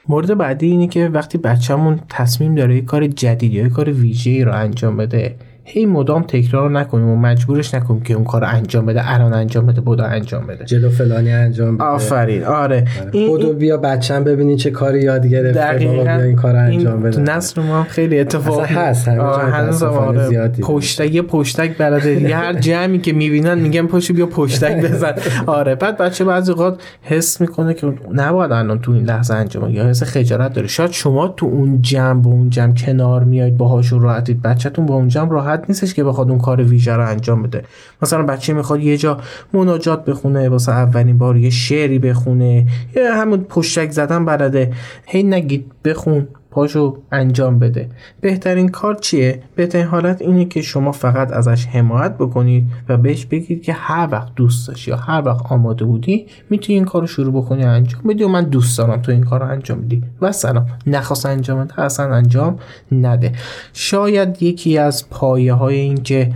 مورد 0.08 0.38
بعدی 0.38 0.66
اینه 0.66 0.86
که 0.86 1.08
وقتی 1.08 1.38
بچه‌مون 1.38 2.00
تصمیم 2.08 2.54
داره 2.54 2.74
یه 2.74 2.82
کار 2.82 3.06
جدید 3.06 3.52
یا 3.52 3.62
یه 3.62 3.68
کار 3.68 3.90
ویژه‌ای 3.90 4.44
رو 4.44 4.52
انجام 4.52 4.96
بده 4.96 5.36
هی 5.64 5.86
مدام 5.86 6.22
تکرار 6.22 6.70
نکنیم 6.70 7.08
و 7.08 7.16
مجبورش 7.16 7.74
نکنیم 7.74 8.00
که 8.00 8.14
اون 8.14 8.24
کار 8.24 8.44
انجام 8.44 8.86
بده 8.86 9.14
الان 9.14 9.32
انجام 9.32 9.66
بده 9.66 9.80
بودا 9.80 10.04
انجام 10.04 10.46
بده. 10.46 10.64
جلو 10.64 10.88
فلانی 10.90 11.32
انجام 11.32 11.76
بده. 11.76 11.84
آفرین. 11.84 12.44
آره. 12.44 12.84
این 13.12 13.28
بودو 13.28 13.52
بیا 13.52 13.76
بچم 13.76 14.24
ببینین 14.24 14.56
چه 14.56 14.70
کاری 14.70 15.02
یاد 15.02 15.26
گرفته 15.26 15.86
بابا 15.86 16.02
بیا 16.02 16.22
این 16.22 16.36
کار 16.36 16.56
انجام 16.56 17.02
بده. 17.02 17.20
نسل 17.20 17.62
ما 17.62 17.76
هم 17.76 17.84
خیلی 17.84 18.20
اتفاق 18.20 18.60
هست 18.64 19.08
هنوز 19.08 19.82
آره. 19.82 20.48
پشتک 20.48 21.14
یه 21.14 21.22
پشتک 21.22 21.78
بلده 21.78 22.14
دیگه. 22.14 22.36
هر 22.36 22.52
جمعی 22.52 22.98
که 22.98 23.12
می‌بینن 23.12 23.58
میگن 23.58 23.86
پاشو 23.86 24.14
بیا 24.14 24.26
پشتک 24.26 24.82
بزن. 24.82 25.14
آره. 25.46 25.74
بعد 25.74 25.96
بچه 25.96 26.24
بعضی 26.24 26.52
وقت 26.52 26.74
حس 27.02 27.40
می‌کنه 27.40 27.74
که 27.74 27.92
نباید 28.12 28.52
الان 28.52 28.78
تو 28.78 28.92
این 28.92 29.04
لحظه 29.04 29.34
انجام 29.34 29.70
یا 29.70 29.88
حس 29.88 30.02
خجالت 30.02 30.52
داره. 30.52 30.66
شاید 30.66 30.90
شما 30.90 31.28
تو 31.28 31.46
اون 31.46 31.82
جمع 31.82 32.22
با 32.22 32.30
اون 32.30 32.50
جمع 32.50 32.74
کنار 32.74 33.24
میایید 33.24 33.56
باهاشون 33.56 34.00
راحتید. 34.00 34.42
بچهتون 34.42 34.86
با 34.86 34.94
اون 34.94 35.08
جمع 35.08 35.30
راحت 35.30 35.51
نیستش 35.68 35.94
که 35.94 36.04
بخواد 36.04 36.30
اون 36.30 36.38
کار 36.38 36.62
ویژه 36.62 36.92
رو 36.92 37.08
انجام 37.08 37.42
بده. 37.42 37.64
مثلا 38.02 38.22
بچه 38.22 38.52
می‌خواد 38.52 38.80
یه 38.80 38.96
جا 38.96 39.20
مناجات 39.52 40.04
بخونه 40.04 40.48
واسه 40.48 40.72
اولین 40.72 41.18
بار 41.18 41.36
یه 41.36 41.50
شعری 41.50 41.98
بخونه 41.98 42.66
یا 42.96 43.14
همون 43.14 43.44
پشتک 43.44 43.90
زدن 43.90 44.24
بلده 44.24 44.72
هی 45.06 45.22
نگید 45.22 45.72
بخون. 45.84 46.28
پاشو 46.52 46.96
انجام 47.12 47.58
بده. 47.58 47.88
بهترین 48.20 48.68
کار 48.68 48.94
چیه؟ 48.94 49.42
بهترین 49.54 49.86
حالت 49.86 50.22
اینه 50.22 50.44
که 50.44 50.62
شما 50.62 50.92
فقط 50.92 51.32
ازش 51.32 51.66
حمایت 51.66 52.14
بکنید 52.18 52.64
و 52.88 52.96
بهش 52.96 53.26
بگید 53.26 53.62
که 53.62 53.72
هر 53.72 54.08
وقت 54.12 54.34
دوست 54.34 54.68
داشتی 54.68 54.90
یا 54.90 54.96
هر 54.96 55.22
وقت 55.24 55.52
آماده 55.52 55.84
بودی 55.84 56.26
می‌تونی 56.50 56.76
این 56.76 56.84
کارو 56.84 57.06
شروع 57.06 57.42
بکنی 57.42 57.64
انجام 57.64 58.02
بدی 58.08 58.24
و 58.24 58.28
من 58.28 58.44
دوست 58.44 58.78
دارم 58.78 59.02
تو 59.02 59.12
این 59.12 59.22
کارو 59.22 59.46
انجام 59.46 59.80
بدی. 59.80 60.02
و 60.20 60.32
سلام. 60.32 60.66
نخواست 60.86 61.26
انجام 61.26 61.64
بده 61.64 61.80
اصلا 61.80 62.14
انجام 62.14 62.58
نده. 62.92 63.32
شاید 63.72 64.42
یکی 64.42 64.78
از 64.78 65.10
پایه 65.10 65.52
های 65.52 65.76
این 65.76 66.02
که 66.02 66.32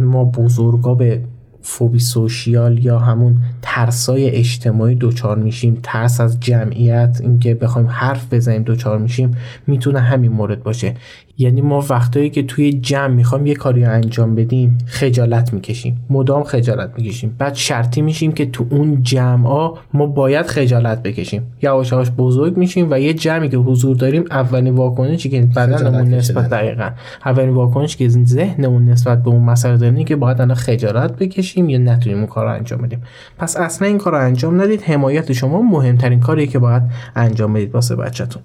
ما 0.00 0.24
بزرگا 0.24 0.94
به 0.94 1.20
فوبی 1.62 1.98
سوشیال 1.98 2.84
یا 2.84 2.98
همون 2.98 3.36
ترسای 3.62 4.30
اجتماعی 4.30 4.94
دوچار 4.94 5.38
میشیم 5.38 5.80
ترس 5.82 6.20
از 6.20 6.40
جمعیت 6.40 7.18
اینکه 7.20 7.54
بخوایم 7.54 7.88
حرف 7.88 8.34
بزنیم 8.34 8.62
دوچار 8.62 8.98
میشیم 8.98 9.36
می‌تونه 9.66 10.00
همین 10.00 10.32
مورد 10.32 10.62
باشه. 10.62 10.94
یعنی 11.38 11.60
ما 11.60 11.84
وقتایی 11.90 12.30
که 12.30 12.42
توی 12.42 12.72
جمع 12.72 13.14
می‌خوایم 13.14 13.46
یه 13.46 13.54
کاری 13.54 13.84
انجام 13.84 14.34
بدیم 14.34 14.78
خجالت 14.86 15.52
می‌کشیم. 15.52 16.00
مدام 16.10 16.42
خجالت 16.44 16.92
می‌کشیم. 16.96 17.36
بعد 17.38 17.54
شرطی 17.54 18.02
میشیم 18.02 18.32
که 18.32 18.46
تو 18.46 18.66
اون 18.70 19.02
جمع 19.02 19.46
ها 19.46 19.78
ما 19.94 20.06
باید 20.06 20.46
خجالت 20.46 21.02
بکشیم. 21.02 21.42
یواش 21.62 21.92
یواش 21.92 22.10
بزرگ 22.10 22.56
میشیم 22.56 22.88
و 22.90 23.00
یه 23.00 23.14
جمعی 23.14 23.48
که 23.48 23.56
حضور 23.56 23.96
داریم 23.96 24.24
اولین 24.30 24.74
واکنشی 24.74 25.28
که 25.28 25.40
بدنمون 25.56 26.08
نسبت 26.08 26.50
دقیقا. 26.50 26.90
اولین 27.24 27.50
واکنشی 27.50 27.98
که 27.98 28.08
ذهنمون 28.08 28.84
نسبت 28.84 29.22
به 29.22 29.30
اون 29.30 29.42
مسئله 29.42 29.76
داریم 29.76 30.04
که 30.04 30.16
باید 30.16 30.40
الان 30.40 30.54
خجالت 30.54 31.16
بکشیم 31.16 31.68
یا 31.68 31.78
نتونیم 31.78 32.18
اون 32.18 32.26
کار 32.26 32.44
رو 32.44 32.52
انجام 32.52 32.82
بدیم. 32.82 33.02
پس 33.38 33.56
اصلا 33.56 33.88
این 33.88 33.98
کار 33.98 34.12
رو 34.12 34.18
انجام 34.18 34.62
ندید. 34.62 34.82
حمایت 34.82 35.32
شما 35.32 35.62
مهمترین 35.62 36.20
کاریه 36.20 36.46
که 36.46 36.58
باید 36.58 36.82
انجام 37.16 37.52
بدید 37.52 37.74
واسه 37.74 37.96
بچهتون. 37.96 38.42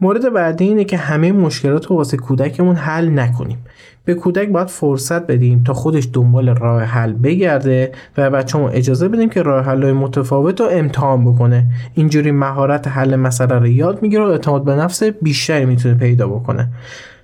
مورد 0.00 0.32
بعدی 0.32 0.64
اینه 0.64 0.84
که 0.84 0.96
همه 0.96 1.32
مشکلات 1.32 1.86
رو 1.86 1.96
واسه 1.96 2.16
کودکمون 2.16 2.76
حل 2.76 3.18
نکنیم. 3.18 3.58
به 4.04 4.14
کودک 4.14 4.48
باید 4.48 4.68
فرصت 4.68 5.26
بدیم 5.26 5.62
تا 5.64 5.72
خودش 5.72 6.08
دنبال 6.12 6.48
راه 6.48 6.82
حل 6.82 7.12
بگرده 7.12 7.92
و 8.18 8.30
بچه‌مون 8.30 8.70
اجازه 8.74 9.08
بدیم 9.08 9.28
که 9.28 9.42
راه 9.42 9.64
حل 9.64 9.92
متفاوت 9.92 10.60
رو 10.60 10.66
امتحان 10.70 11.24
بکنه. 11.24 11.66
اینجوری 11.94 12.30
مهارت 12.30 12.88
حل 12.88 13.16
مسئله 13.16 13.58
رو 13.58 13.66
یاد 13.66 14.02
می‌گیره 14.02 14.22
و 14.22 14.26
اعتماد 14.26 14.64
به 14.64 14.74
نفس 14.74 15.02
بیشتری 15.02 15.64
می‌تونه 15.64 15.94
پیدا 15.94 16.28
بکنه. 16.28 16.68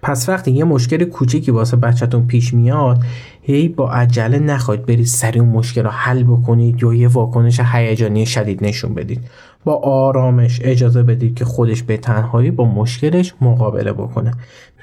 پس 0.03 0.29
وقتی 0.29 0.51
یه 0.51 0.65
مشکل 0.65 1.05
کوچیکی 1.05 1.51
واسه 1.51 1.77
بچهتون 1.77 2.27
پیش 2.27 2.55
میاد 2.55 2.99
هی 3.43 3.69
با 3.69 3.91
عجله 3.91 4.39
نخواهید 4.39 4.87
برید 4.87 5.07
سریع 5.07 5.43
اون 5.43 5.51
مشکل 5.51 5.83
رو 5.83 5.91
حل 5.91 6.23
بکنید 6.23 6.83
یا 6.83 6.95
یه 6.95 7.09
واکنش 7.09 7.61
هیجانی 7.73 8.27
شدید 8.27 8.65
نشون 8.65 8.95
بدید. 8.95 9.21
با 9.65 9.75
آرامش 9.75 10.61
اجازه 10.65 11.03
بدید 11.03 11.35
که 11.35 11.45
خودش 11.45 11.83
به 11.83 11.97
تنهایی 11.97 12.51
با 12.51 12.65
مشکلش 12.65 13.35
مقابله 13.41 13.93
بکنه. 13.93 14.33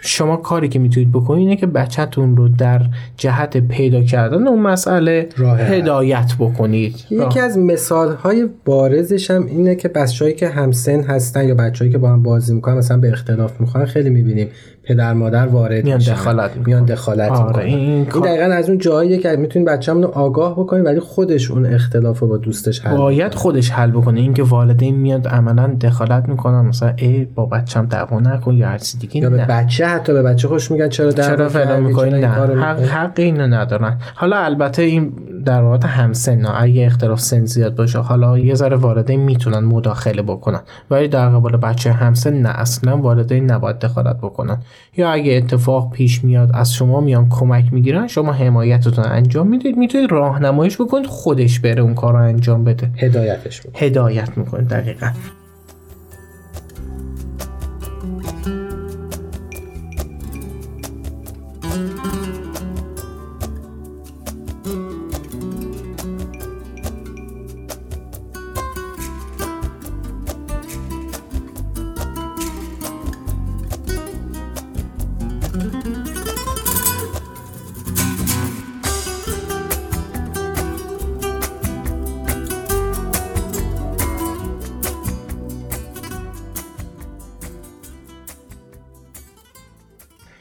شما 0.05 0.37
کاری 0.37 0.69
که 0.69 0.79
می‌تونید 0.79 1.11
بکنید 1.11 1.39
اینه 1.39 1.55
که 1.55 1.67
بچهتون 1.67 2.37
رو 2.37 2.49
در 2.49 2.81
جهت 3.17 3.57
پیدا 3.57 4.03
کردن 4.03 4.47
اون 4.47 4.61
مسئله 4.61 5.29
هدایت 5.57 6.33
بکنید. 6.39 6.95
یکی 7.11 7.39
از 7.39 7.57
مثال 7.57 8.15
های 8.15 8.49
بارزش 8.65 9.31
هم 9.31 9.45
اینه 9.45 9.75
که 9.75 9.87
بچه‌هایی 9.87 10.35
که 10.35 10.49
همسن 10.49 11.01
هستن 11.01 11.47
یا 11.47 11.55
بچه‌هایی 11.55 11.91
که 11.91 11.97
با 11.97 12.09
هم 12.09 12.23
بازی 12.23 12.53
می‌کنن 12.53 12.77
مثلا 12.77 12.97
به 12.97 13.11
اختلاف 13.11 13.61
می‌خوان 13.61 13.85
خیلی 13.85 14.09
می‌بینیم 14.09 14.47
پدر 14.83 15.13
مادر 15.13 15.47
وارد 15.47 15.83
میان 15.85 15.99
دخالت 15.99 16.51
میان 16.65 16.85
دخالت 16.85 17.31
آره 17.31 17.63
این, 17.63 17.79
این 17.79 18.03
دقیقا 18.03 18.43
از 18.43 18.69
اون 18.69 18.77
جایی 18.77 19.17
که 19.17 19.35
می‌تونید 19.35 19.67
بچه‌مون 19.67 20.03
رو 20.03 20.09
آگاه 20.09 20.53
بکنید 20.53 20.85
ولی 20.85 20.99
خودش 20.99 21.51
اون 21.51 21.65
اختلاف 21.65 22.19
رو 22.19 22.27
با 22.27 22.37
دوستش 22.37 22.85
حل 22.85 22.97
باید 22.97 23.35
خودش 23.35 23.71
حل 23.71 23.91
بکنه. 23.91 24.19
اینکه 24.19 24.43
والدین 24.43 24.95
میاد 24.95 25.27
عملا 25.27 25.67
دخالت 25.67 26.29
می‌کنن 26.29 26.61
مثلا 26.61 26.93
ای 26.97 27.25
با 27.25 27.45
بچه‌م 27.45 27.85
دعوا 27.85 28.19
نکن 28.19 28.53
یا 28.53 28.67
هر 28.67 28.77
چیز 28.77 28.99
دیگه 28.99 29.17
یا 29.17 29.29
به 29.29 29.45
بچه 29.45 29.85
حتی 29.85 30.13
به 30.13 30.21
بچه 30.21 30.47
خوش 30.47 30.71
میگن 30.71 30.89
چرا 30.89 31.11
چرا 31.11 31.49
فعلا 31.49 31.79
می‌کنی؟ 31.79 32.09
نه. 32.09 32.27
حق, 32.27 32.79
حق 32.81 33.13
اینو 33.15 33.47
ندارن. 33.47 33.97
حالا 34.15 34.37
البته 34.37 34.81
این 34.81 35.13
در 35.45 35.61
واقع 35.61 35.87
همسن 35.87 36.45
اگه 36.45 36.85
اختلاف 36.85 37.19
سن 37.19 37.45
زیاد 37.45 37.75
باشه 37.75 37.99
حالا 37.99 38.37
یه 38.37 38.55
ذره 38.55 38.75
والدین 38.75 39.19
می‌تونن 39.19 39.59
مداخله 39.59 40.21
بکنن. 40.21 40.59
ولی 40.91 41.07
در 41.07 41.29
قبال 41.29 41.57
بچه 41.57 41.91
همسن 41.91 42.33
نه. 42.33 42.49
اصلا 42.49 42.97
والدین 42.97 43.51
نباید 43.51 43.79
دخالت 43.79 44.17
بکنن. 44.17 44.57
یا 44.97 45.11
اگه 45.11 45.33
اتفاق 45.33 45.91
پیش 45.91 46.23
میاد 46.23 46.51
از 46.53 46.73
شما 46.73 47.01
میان 47.01 47.29
کمک 47.29 47.73
می‌گیرن 47.73 48.07
شما 48.07 48.33
حمایتتون 48.33 49.05
انجام 49.05 49.47
می‌دید 49.47 49.77
می‌تونید 49.77 50.11
راهنماییش 50.11 50.81
بکنید 50.81 51.05
خودش 51.05 51.59
بره 51.59 51.81
اون 51.81 51.95
کار 51.95 52.13
رو 52.13 52.19
انجام 52.19 52.63
بده. 52.63 52.89
هدایتش 52.97 53.61
بکنید. 53.61 53.77
هدایت 53.83 54.37
می‌کنید 54.37 54.67
دقیقا. 54.67 55.09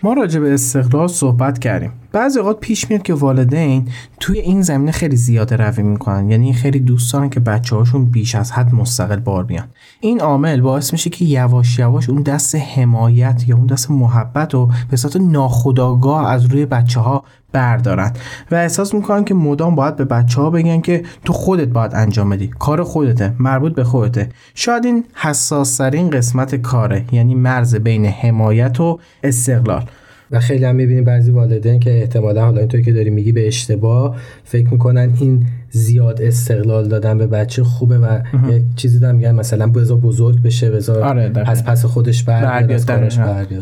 ما 0.05 0.13
راجع 0.13 0.41
به 0.41 0.55
استقلال 0.55 1.09
صحبت 1.09 1.59
کردیم. 1.59 1.93
بعضی 2.13 2.39
اوقات 2.39 2.61
پیش 2.61 2.91
میاد 2.91 3.03
که 3.03 3.15
والدین 3.15 3.89
توی 4.21 4.39
این 4.39 4.63
زمینه 4.63 4.93
خیلی 4.93 5.17
زیاده 5.17 5.57
روی 5.57 5.83
می‌کنن. 5.83 6.31
یعنی 6.31 6.53
خیلی 6.53 6.81
دوست 6.81 7.13
دارن 7.13 7.31
که 7.31 7.41
بچه 7.41 7.77
هاشون 7.77 8.05
بیش 8.05 8.35
از 8.35 8.53
حد 8.53 8.75
مستقل 8.75 9.17
بار 9.17 9.45
بیان 9.45 9.65
این 10.01 10.21
عامل 10.21 10.61
باعث 10.61 10.93
میشه 10.93 11.11
که 11.11 11.25
یواش 11.25 11.79
یواش 11.79 12.11
اون 12.11 12.23
دست 12.23 12.55
حمایت 12.55 13.45
یا 13.47 13.57
اون 13.57 13.67
دست 13.67 13.91
محبت 13.91 14.55
رو 14.55 14.71
به 14.91 14.97
صورت 14.97 15.17
ناخودآگاه 15.17 16.31
از 16.31 16.45
روی 16.45 16.67
بچه 16.67 17.01
ها 17.01 17.25
بردارن 17.53 18.13
و 18.51 18.55
احساس 18.55 18.95
می‌کنن 18.95 19.25
که 19.25 19.35
مدام 19.35 19.75
باید 19.75 19.97
به 19.97 20.05
بچه 20.05 20.41
ها 20.41 20.51
بگن 20.51 20.81
که 20.81 21.03
تو 21.25 21.33
خودت 21.33 21.69
باید 21.69 21.95
انجام 21.95 22.31
بدی. 22.31 22.51
کار 22.59 22.83
خودته 22.83 23.33
مربوط 23.39 23.75
به 23.75 23.85
خودته. 23.85 24.29
شاید 24.55 24.85
این 24.85 25.05
حساس 25.15 25.81
قسمت 25.81 26.55
کاره 26.55 27.05
یعنی 27.13 27.35
مرز 27.35 27.75
بین 27.75 28.07
حمایت 28.07 28.81
و 28.81 28.99
استقلال. 29.23 29.85
و 30.31 30.41
خیلی 30.41 30.65
هم 30.65 30.77
می‌بینیم 30.77 31.05
بعضی 31.05 31.31
والدین 31.31 31.81
که 31.81 32.01
احتمالا 32.01 32.45
حالا 32.45 32.59
اینطوری 32.61 32.83
که 32.83 32.93
داری 32.93 33.11
میگی 33.11 33.33
به 33.33 33.47
اشتباه 33.47 34.17
فکر 34.45 34.69
می‌کنن 34.69 35.15
این 35.21 35.47
زیاد 35.75 36.23
استقلال 36.23 36.89
دادن 36.89 37.19
به 37.19 37.27
بچه 37.27 37.65
خوبه 37.65 37.99
و 37.99 38.19
یه 38.51 38.63
چیزی 38.77 38.99
دارم 38.99 39.15
میگن 39.15 39.35
مثلا 39.35 39.67
بذار 39.67 39.97
بزرگ 39.97 40.43
بشه 40.43 40.71
بذار 40.71 41.03
آره 41.03 41.33
از 41.47 41.65
پس 41.65 41.85
خودش 41.85 42.23
بر 42.23 42.63
بیاد 42.63 42.91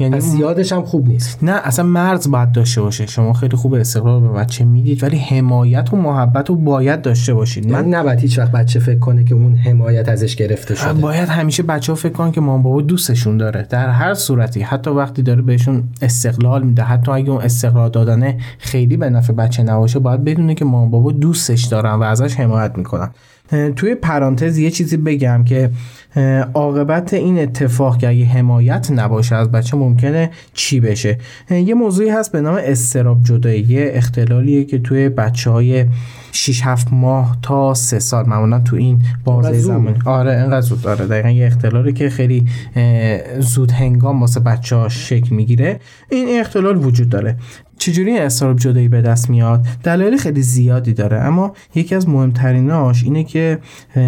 یعنی 0.00 0.16
پس 0.16 0.22
زیادش 0.22 0.72
هم 0.72 0.82
خوب 0.82 1.08
نیست. 1.08 1.38
نه 1.44 1.52
اصلا 1.64 1.84
مرز 1.84 2.30
باید 2.30 2.52
داشته 2.52 2.82
باشه. 2.82 3.06
شما 3.06 3.32
خیلی 3.32 3.56
خوب 3.56 3.74
استقلال 3.74 4.20
به 4.20 4.28
بچه 4.28 4.64
می‌دید 4.64 5.02
ولی 5.02 5.18
حمایت 5.18 5.92
و 5.92 5.96
محبت 5.96 6.48
رو 6.48 6.56
باید 6.56 7.02
داشته 7.02 7.34
باشید. 7.34 7.72
من 7.72 7.84
نباید 7.84 8.20
هیچ 8.20 8.38
وقت 8.38 8.52
بچه 8.52 8.80
فکر 8.80 8.98
کنه 8.98 9.24
که 9.24 9.34
اون 9.34 9.56
حمایت 9.56 10.08
ازش 10.08 10.36
گرفته 10.36 10.74
شده. 10.74 10.92
باید 10.92 11.28
همیشه 11.28 11.62
بچه 11.62 11.92
ها 11.92 11.96
فکر 11.96 12.12
کنن 12.12 12.32
که 12.32 12.40
مام 12.40 12.62
بابا 12.62 12.82
دوستشون 12.82 13.36
داره. 13.36 13.66
در 13.70 13.88
هر 13.88 14.14
صورتی. 14.14 14.60
حتی 14.60 14.90
وقتی 14.90 15.22
داره 15.22 15.42
بهشون 15.42 15.82
استقلال 16.02 16.62
میده. 16.62 16.82
حتی 16.82 17.12
اگه 17.12 17.30
اون 17.30 17.42
استقلال 17.42 17.90
دادنه 17.90 18.36
خیلی 18.58 18.96
به 18.96 19.10
نفع 19.10 19.32
بچه 19.32 19.62
نباشه 19.62 19.98
باید 19.98 20.24
بدونه 20.24 20.54
که 20.54 20.64
مام 20.64 20.90
بابا 20.90 21.12
دوستش 21.12 21.64
دارن 21.64 21.99
و 22.00 22.02
ازش 22.02 22.34
حمایت 22.34 22.78
می‌کنن 22.78 23.10
توی 23.76 23.94
پرانتز 23.94 24.58
یه 24.58 24.70
چیزی 24.70 24.96
بگم 24.96 25.44
که 25.44 25.70
عاقبت 26.54 27.14
این 27.14 27.38
اتفاق 27.38 27.98
که 27.98 28.08
اگه 28.08 28.24
حمایت 28.24 28.90
نباشه 28.90 29.36
از 29.36 29.52
بچه 29.52 29.76
ممکنه 29.76 30.30
چی 30.54 30.80
بشه؟ 30.80 31.18
یه 31.50 31.74
موضوعی 31.74 32.08
هست 32.08 32.32
به 32.32 32.40
نام 32.40 32.58
استراب 32.62 33.22
جدایی 33.22 33.60
یه 33.60 33.90
اختلالیه 33.94 34.64
که 34.64 34.78
توی 34.78 35.08
بچه 35.08 35.50
های 35.50 35.86
6 36.32 36.66
7 36.66 36.92
ماه 36.92 37.36
تا 37.42 37.74
3 37.74 37.98
سال. 37.98 38.26
معمولا 38.26 38.58
تو 38.58 38.76
این 38.76 39.02
بازه 39.24 39.58
زمان 39.58 40.02
آره 40.04 40.40
اینقدر 40.42 40.60
زود. 40.60 40.82
داره 40.82 41.06
دقیقا 41.06 41.30
یه 41.30 41.46
اختلالی 41.46 41.92
که 41.92 42.10
خیلی 42.10 42.46
زود 43.38 43.70
هنگام 43.70 44.20
واسه 44.20 44.40
بچه 44.40 44.76
ها 44.76 44.88
شکل 44.88 45.34
می‌گیره. 45.34 45.80
این 46.10 46.40
اختلال 46.40 46.84
وجود 46.84 47.08
داره. 47.08 47.36
چجوری 47.78 48.18
استراب 48.18 48.58
جدایی 48.58 48.88
به 48.88 49.02
دست 49.02 49.30
میاد؟ 49.30 49.66
دلایل 49.82 50.16
خیلی 50.16 50.42
زیادی 50.42 50.92
داره. 50.92 51.20
اما 51.20 51.52
یکی 51.74 51.94
از 51.94 52.08
مهمتریناش 52.08 53.04
اینه 53.04 53.24
که 53.24 53.58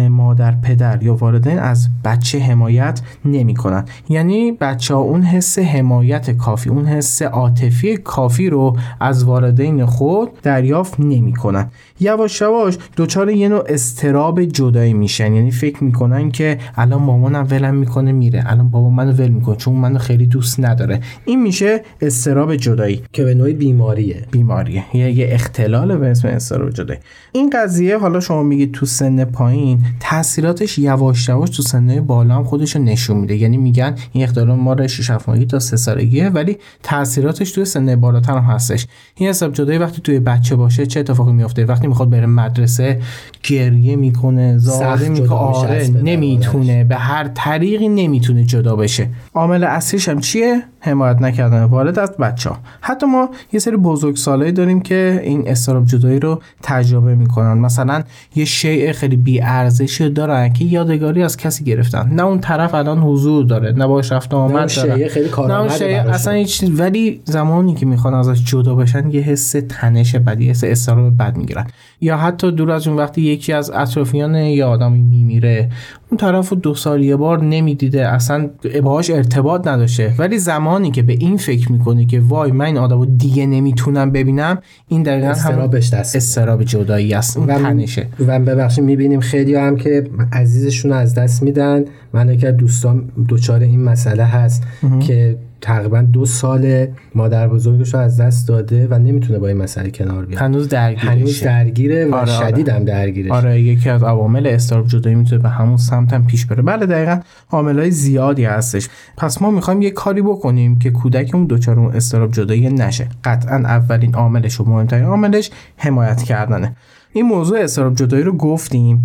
مادر 0.09 0.51
پدر 0.51 1.03
یا 1.03 1.15
والدین 1.15 1.59
از 1.59 1.89
بچه 2.05 2.39
حمایت 2.39 3.01
نمی‌کنن. 3.25 3.85
یعنی 4.09 4.51
بچه 4.51 4.95
ها 4.95 4.99
اون 4.99 5.23
حس 5.23 5.59
حمایت 5.59 6.31
کافی 6.31 6.69
اون 6.69 6.85
حس 6.85 7.21
عاطفی 7.21 7.97
کافی 7.97 8.49
رو 8.49 8.77
از 8.99 9.23
والدین 9.23 9.85
خود 9.85 10.41
دریافت 10.41 10.99
نمی‌کنن. 10.99 11.69
یواش 12.13 12.41
یواش 12.41 12.77
دچار 12.97 13.29
یه 13.29 13.49
نوع 13.49 13.63
استراب 13.67 14.43
جدایی 14.45 14.93
میشن. 14.93 15.33
یعنی 15.33 15.51
فکر 15.51 15.83
می‌کنن 15.83 16.31
که 16.31 16.57
الان 16.75 17.01
مامانم 17.01 17.47
ولم 17.51 17.75
می‌کنه 17.75 18.11
میره. 18.11 18.43
الان 18.45 18.69
بابا 18.69 18.89
منو 18.89 19.11
ول 19.11 19.27
می‌کنه 19.27 19.55
چون 19.55 19.75
منو 19.75 19.99
خیلی 19.99 20.25
دوست 20.25 20.59
نداره. 20.59 20.99
این 21.25 21.41
میشه 21.41 21.81
استراب 22.01 22.55
جدایی 22.55 23.03
که 23.13 23.23
به 23.23 23.33
نوعی 23.33 23.53
بیماریه. 23.53 24.25
بیماریه. 24.31 24.83
یه, 24.93 25.11
یه 25.11 25.27
اختلال 25.31 25.97
به 25.97 26.07
اسم 26.07 26.27
استراب 26.27 26.69
جدایی. 26.69 26.99
این 27.31 27.49
قضیه 27.53 27.97
حالا 27.97 28.19
شما 28.19 28.43
میگید 28.43 28.71
تو 28.71 28.85
سن 28.85 29.25
پایین 29.25 29.81
تاثیراتش 29.99 30.77
یواش 30.77 31.29
یواش 31.29 31.49
تو 31.49 31.63
سن 31.63 32.01
بالا 32.01 32.35
هم 32.35 32.43
خودش 32.43 32.75
نشون 32.75 33.17
میده. 33.17 33.35
یعنی 33.35 33.57
میگن 33.57 33.95
این 34.11 34.23
اختلال 34.23 34.57
ما 34.57 34.73
رو 34.73 34.87
6 34.87 35.11
ماهگی 35.27 35.45
تا 35.45 35.59
3 35.59 35.77
سالگیه 35.77 36.29
ولی 36.29 36.57
تاثیراتش 36.83 37.51
تو 37.51 37.65
سن 37.65 37.95
بالاتر 37.95 38.37
هم 38.37 38.43
هستش. 38.43 38.87
این 39.15 39.29
استراب 39.29 39.53
جدایی 39.53 39.79
وقتی 39.79 40.01
توی 40.01 40.19
بچه 40.19 40.55
باشه 40.55 40.85
چه 40.85 40.99
اتفاقی 40.99 41.31
میفته 41.31 41.65
وقتی 41.65 41.87
می‌خواد 41.87 42.02
بره 42.05 42.25
مدرسه 42.25 43.01
گریه 43.43 43.95
می‌کنه 43.95 44.57
زاره 44.57 45.09
می‌کنه. 45.09 45.37
آره 45.37 45.89
نمی‌تونه 46.03 46.83
به 46.83 46.95
هر 46.95 47.27
طریقی 47.27 47.87
نمی‌تونه 47.87 48.43
جدا 48.43 48.75
بشه. 48.75 49.09
عامل 49.33 49.63
اصلیش 49.63 50.09
هم 50.09 50.19
چیه؟ 50.19 50.63
حمایت 50.79 51.21
نکردن 51.21 51.63
والد 51.63 51.99
از 51.99 52.11
بچه 52.11 52.49
ها. 52.49 52.57
حتی 52.81 53.05
ما 53.05 53.29
یه 53.53 53.59
سری 53.59 53.77
بزرگ 53.77 54.15
سالایی 54.15 54.51
داریم 54.51 54.81
که 54.81 55.21
این 55.23 55.47
استراب 55.47 55.85
جدایی 55.85 56.19
رو 56.19 56.41
تجربه 56.63 57.15
می‌کنن. 57.15 57.57
مثلا 57.57 58.03
یه 58.35 58.45
شیء 58.45 58.93
خیلی 58.93 59.15
بی 59.15 59.41
ارزشی 59.41 60.09
دارن 60.09 60.53
که 60.53 60.65
یادگاری 60.65 61.23
از 61.23 61.37
کسی 61.37 61.63
گرفتن. 61.63 62.09
نه 62.13 62.23
اون 62.23 62.39
طرف 62.39 62.73
الان 62.73 62.99
حضور 62.99 63.45
داره 63.45 63.71
نه 63.71 63.87
باش 63.87 64.11
رفت 64.11 64.33
آمد 64.33 64.75
داره. 64.75 65.07
خیلی 65.07 65.29
نه 65.47 65.59
اون 65.59 65.69
اصلا 66.09 66.33
هیچ 66.33 66.63
ولی 66.69 67.21
زمانی 67.25 67.75
که 67.75 67.85
می‌خوان 67.85 68.13
ازش 68.13 68.43
جدا 68.43 68.75
بشن 68.75 69.09
یه 69.09 69.21
حس 69.21 69.55
تنش 69.69 70.15
بدی 70.15 70.49
حس 70.49 70.63
استراب 70.63 71.17
بد 71.17 71.37
می‌گیرن. 71.37 71.67
یا 72.01 72.17
حتی 72.17 72.51
دور 72.51 72.71
از 72.71 72.87
اون 72.87 72.97
وقتی 72.97 73.32
یکی 73.33 73.53
از 73.53 73.71
اطرافیان 73.75 74.35
یه 74.35 74.65
آدمی 74.65 75.01
میمیره. 75.01 75.69
اون 76.09 76.17
طرف 76.17 76.53
دو 76.53 76.75
سال 76.75 77.03
یه 77.03 77.15
بار 77.15 77.43
نمی‌دیده. 77.43 78.07
اصلا 78.07 78.49
باهاش 78.83 79.09
ارتباط 79.09 79.67
نداشته. 79.67 80.13
ولی 80.17 80.37
زمانی 80.37 80.91
که 80.91 81.03
به 81.03 81.13
این 81.13 81.37
فکر 81.37 81.71
می‌کنه 81.71 82.05
که 82.05 82.19
وای 82.19 82.51
من 82.51 82.65
این 82.65 82.77
آدمو 82.77 83.05
دیگه 83.05 83.45
نمی‌تونم 83.45 84.11
ببینم 84.11 84.57
این 84.87 85.03
دقیقا 85.03 85.27
استرابش 85.27 85.93
دست 85.93 86.15
استراب 86.15 86.63
جدایی 86.63 87.13
است. 87.13 87.37
اون 87.37 87.49
و 87.49 87.59
تنشه. 87.59 88.07
و 88.27 88.39
ببخشید 88.39 88.83
می‌بینیم 88.83 89.19
خیلی 89.19 89.55
هم 89.55 89.75
که 89.75 90.03
عزیزشون 90.31 90.91
از 90.91 91.15
دست 91.15 91.43
میدن. 91.43 91.85
من 92.13 92.37
که 92.37 92.51
دوستان 92.51 93.09
دوچار 93.27 93.61
این 93.61 93.83
مسئله 93.83 94.23
هست 94.23 94.63
که 94.99 95.37
تقریبا 95.63 96.01
دو 96.01 96.25
سال 96.25 96.87
مادر 97.15 97.47
بزرگش 97.47 97.93
رو 97.93 97.99
از 97.99 98.21
دست 98.21 98.47
داده 98.47 98.87
و 98.87 98.93
نمی‌تونه 98.99 99.39
با 99.39 99.47
این 99.47 99.57
مسئله 99.57 99.91
کنار 99.91 100.25
بیاد. 100.25 100.41
هنوز 100.41 100.69
درگیره 100.69 101.11
هنوز 101.11 101.43
درگیره 101.43 102.05
و 102.05 102.15
آره 102.15 102.31
شدید 102.31 102.69
هم 102.69 102.85
درگیره 102.85 103.31
آره 103.31 103.61
یکی 103.61 103.89
از 103.89 104.03
عوامل 104.03 104.47
استراب 104.47 104.87
جدایی 104.87 105.15
می‌تونه 105.15 105.41
به 105.41 105.49
همون 105.49 105.77
سمت 105.77 106.13
هم 106.13 106.27
پیش 106.27 106.45
بره. 106.45 106.61
بله 106.61 106.85
دقیقا 106.85 107.19
عاملای 107.51 107.91
زیادی 107.91 108.45
هستش. 108.45 108.89
پس 109.17 109.41
ما 109.41 109.51
می‌خوایم 109.51 109.81
یه 109.81 109.91
کاری 109.91 110.21
بکنیم 110.21 110.79
که 110.79 110.91
کودکمون 110.91 111.47
دچار 111.49 111.79
اون 111.79 111.95
استراب 111.95 112.31
جدایی 112.31 112.69
نشه. 112.69 113.07
قطعا 113.23 113.55
اولین 113.55 114.15
عاملش 114.15 114.59
و 114.59 114.63
مهمترین 114.63 115.05
عاملش 115.05 115.51
حمایت 115.77 116.23
کردنه. 116.23 116.75
این 117.15 117.25
موضوع 117.25 117.59
استراب 117.59 117.95
جدایی 117.95 118.23
رو 118.23 118.31
گفتیم 118.31 119.03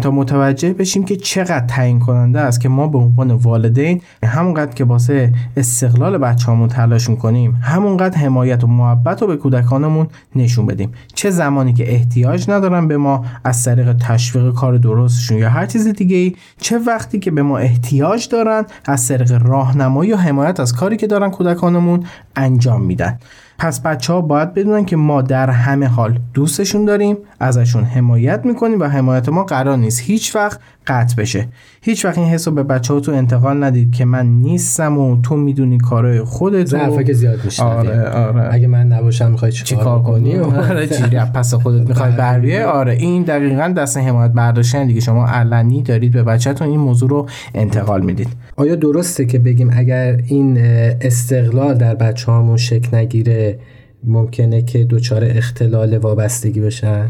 تا 0.00 0.10
متوجه 0.10 0.72
بشیم 0.72 1.04
که 1.04 1.16
چقدر 1.16 1.66
تعیین 1.66 1.98
کننده 1.98 2.40
است 2.40 2.60
که 2.60 2.68
ما 2.68 2.86
به 2.86 2.98
عنوان 2.98 3.30
والدین 3.30 4.00
همونقدر 4.24 4.74
که 4.74 4.84
واسه 4.84 5.32
استقلال 5.56 6.18
بچه‌هامون 6.18 6.68
تلاش 6.68 7.10
می‌کنیم 7.10 7.52
همونقدر 7.62 8.18
حمایت 8.18 8.64
و 8.64 8.66
محبت 8.66 9.22
رو 9.22 9.28
به 9.28 9.36
کودکانمون 9.36 10.06
نشون 10.36 10.66
بدیم. 10.66 10.92
چه 11.14 11.30
زمانی 11.30 11.72
که 11.72 11.92
احتیاج 11.92 12.50
ندارن 12.50 12.88
به 12.88 12.96
ما 12.96 13.24
از 13.44 13.64
طریق 13.64 13.92
تشویق 13.92 14.54
کار 14.54 14.78
درستشون 14.78 15.38
یا 15.38 15.50
هر 15.50 15.66
چیز 15.66 15.88
دیگه 15.88 16.16
ای 16.16 16.34
چه 16.60 16.78
وقتی 16.78 17.18
که 17.18 17.30
به 17.30 17.42
ما 17.42 17.58
احتیاج 17.58 18.28
دارن 18.28 18.64
از 18.84 19.08
طریق 19.08 19.46
راهنمایی 19.46 20.12
و 20.12 20.16
حمایت 20.16 20.60
از 20.60 20.72
کاری 20.72 20.96
که 20.96 21.06
دارن 21.06 21.30
کودکانمون 21.30 22.04
انجام 22.36 22.82
میدن. 22.82 23.18
پس 23.58 23.80
بچه 23.80 24.12
ها 24.12 24.20
باید 24.20 24.54
بدونن 24.54 24.84
که 24.84 24.96
ما 24.96 25.22
در 25.22 25.50
همه 25.50 25.86
حال 25.86 26.18
دوستشون 26.34 26.84
داریم 26.84 27.16
ازشون 27.40 27.84
حمایت 27.84 28.46
می‌کنیم 28.46 28.80
و 28.80 28.84
حمایت 28.84 29.28
ما 29.28 29.44
قرار 29.44 29.76
نیست 29.76 30.00
هیچ 30.00 30.36
وقت 30.36 30.60
قطع 30.86 31.16
بشه. 31.16 31.48
هیچ 31.82 32.04
وقت 32.04 32.18
این 32.18 32.26
حس 32.26 32.48
رو 32.48 32.54
به 32.54 32.62
بچه 32.62 32.94
ها 32.94 33.00
تو 33.00 33.12
انتقال 33.12 33.64
ندید 33.64 33.94
که 33.94 34.04
من 34.04 34.26
نیستم 34.26 34.98
و 34.98 35.20
تو 35.22 35.36
می‌دونی 35.36 35.78
کارهای 35.78 36.22
خودت 36.22 36.66
ضعفه 36.66 37.04
که 37.04 37.12
زیاد 37.12 37.44
میشه 37.44 37.62
آره 37.62 38.08
آره. 38.08 38.54
اگه 38.54 38.66
من 38.66 38.86
نباشم 38.86 39.30
می‌خوای 39.30 39.52
چیکار 39.52 40.02
کنی؟ 40.02 40.38
آره. 40.38 40.86
جیری 40.86 41.18
پس 41.34 41.54
خودت 41.54 41.88
می‌خوای 41.88 42.12
برویه 42.12 42.64
آره 42.64 42.92
این 42.92 43.22
دقیقا 43.22 43.74
دست 43.76 43.96
حمایت 43.96 44.32
برداشتن 44.32 44.86
دیگه. 44.86 45.00
شما 45.00 45.26
علنی 45.26 45.82
دارید 45.82 46.12
به 46.12 46.22
بچهتون 46.22 46.68
این 46.68 46.80
موضوع 46.80 47.10
رو 47.10 47.28
انتقال 47.54 48.00
می‌دید. 48.00 48.28
آیا 48.58 48.74
درسته 48.74 49.24
که 49.24 49.38
بگیم 49.38 49.70
اگر 49.72 50.20
این 50.26 50.58
استقلال 51.00 51.74
در 51.74 51.94
بچه 51.94 52.32
هامون 52.32 52.56
شکل 52.56 52.96
نگیره 52.96 53.58
ممکنه 54.04 54.62
که 54.62 54.84
دچار 54.84 55.24
اختلال 55.24 55.98
وابستگی 55.98 56.60
بشن؟ 56.60 57.08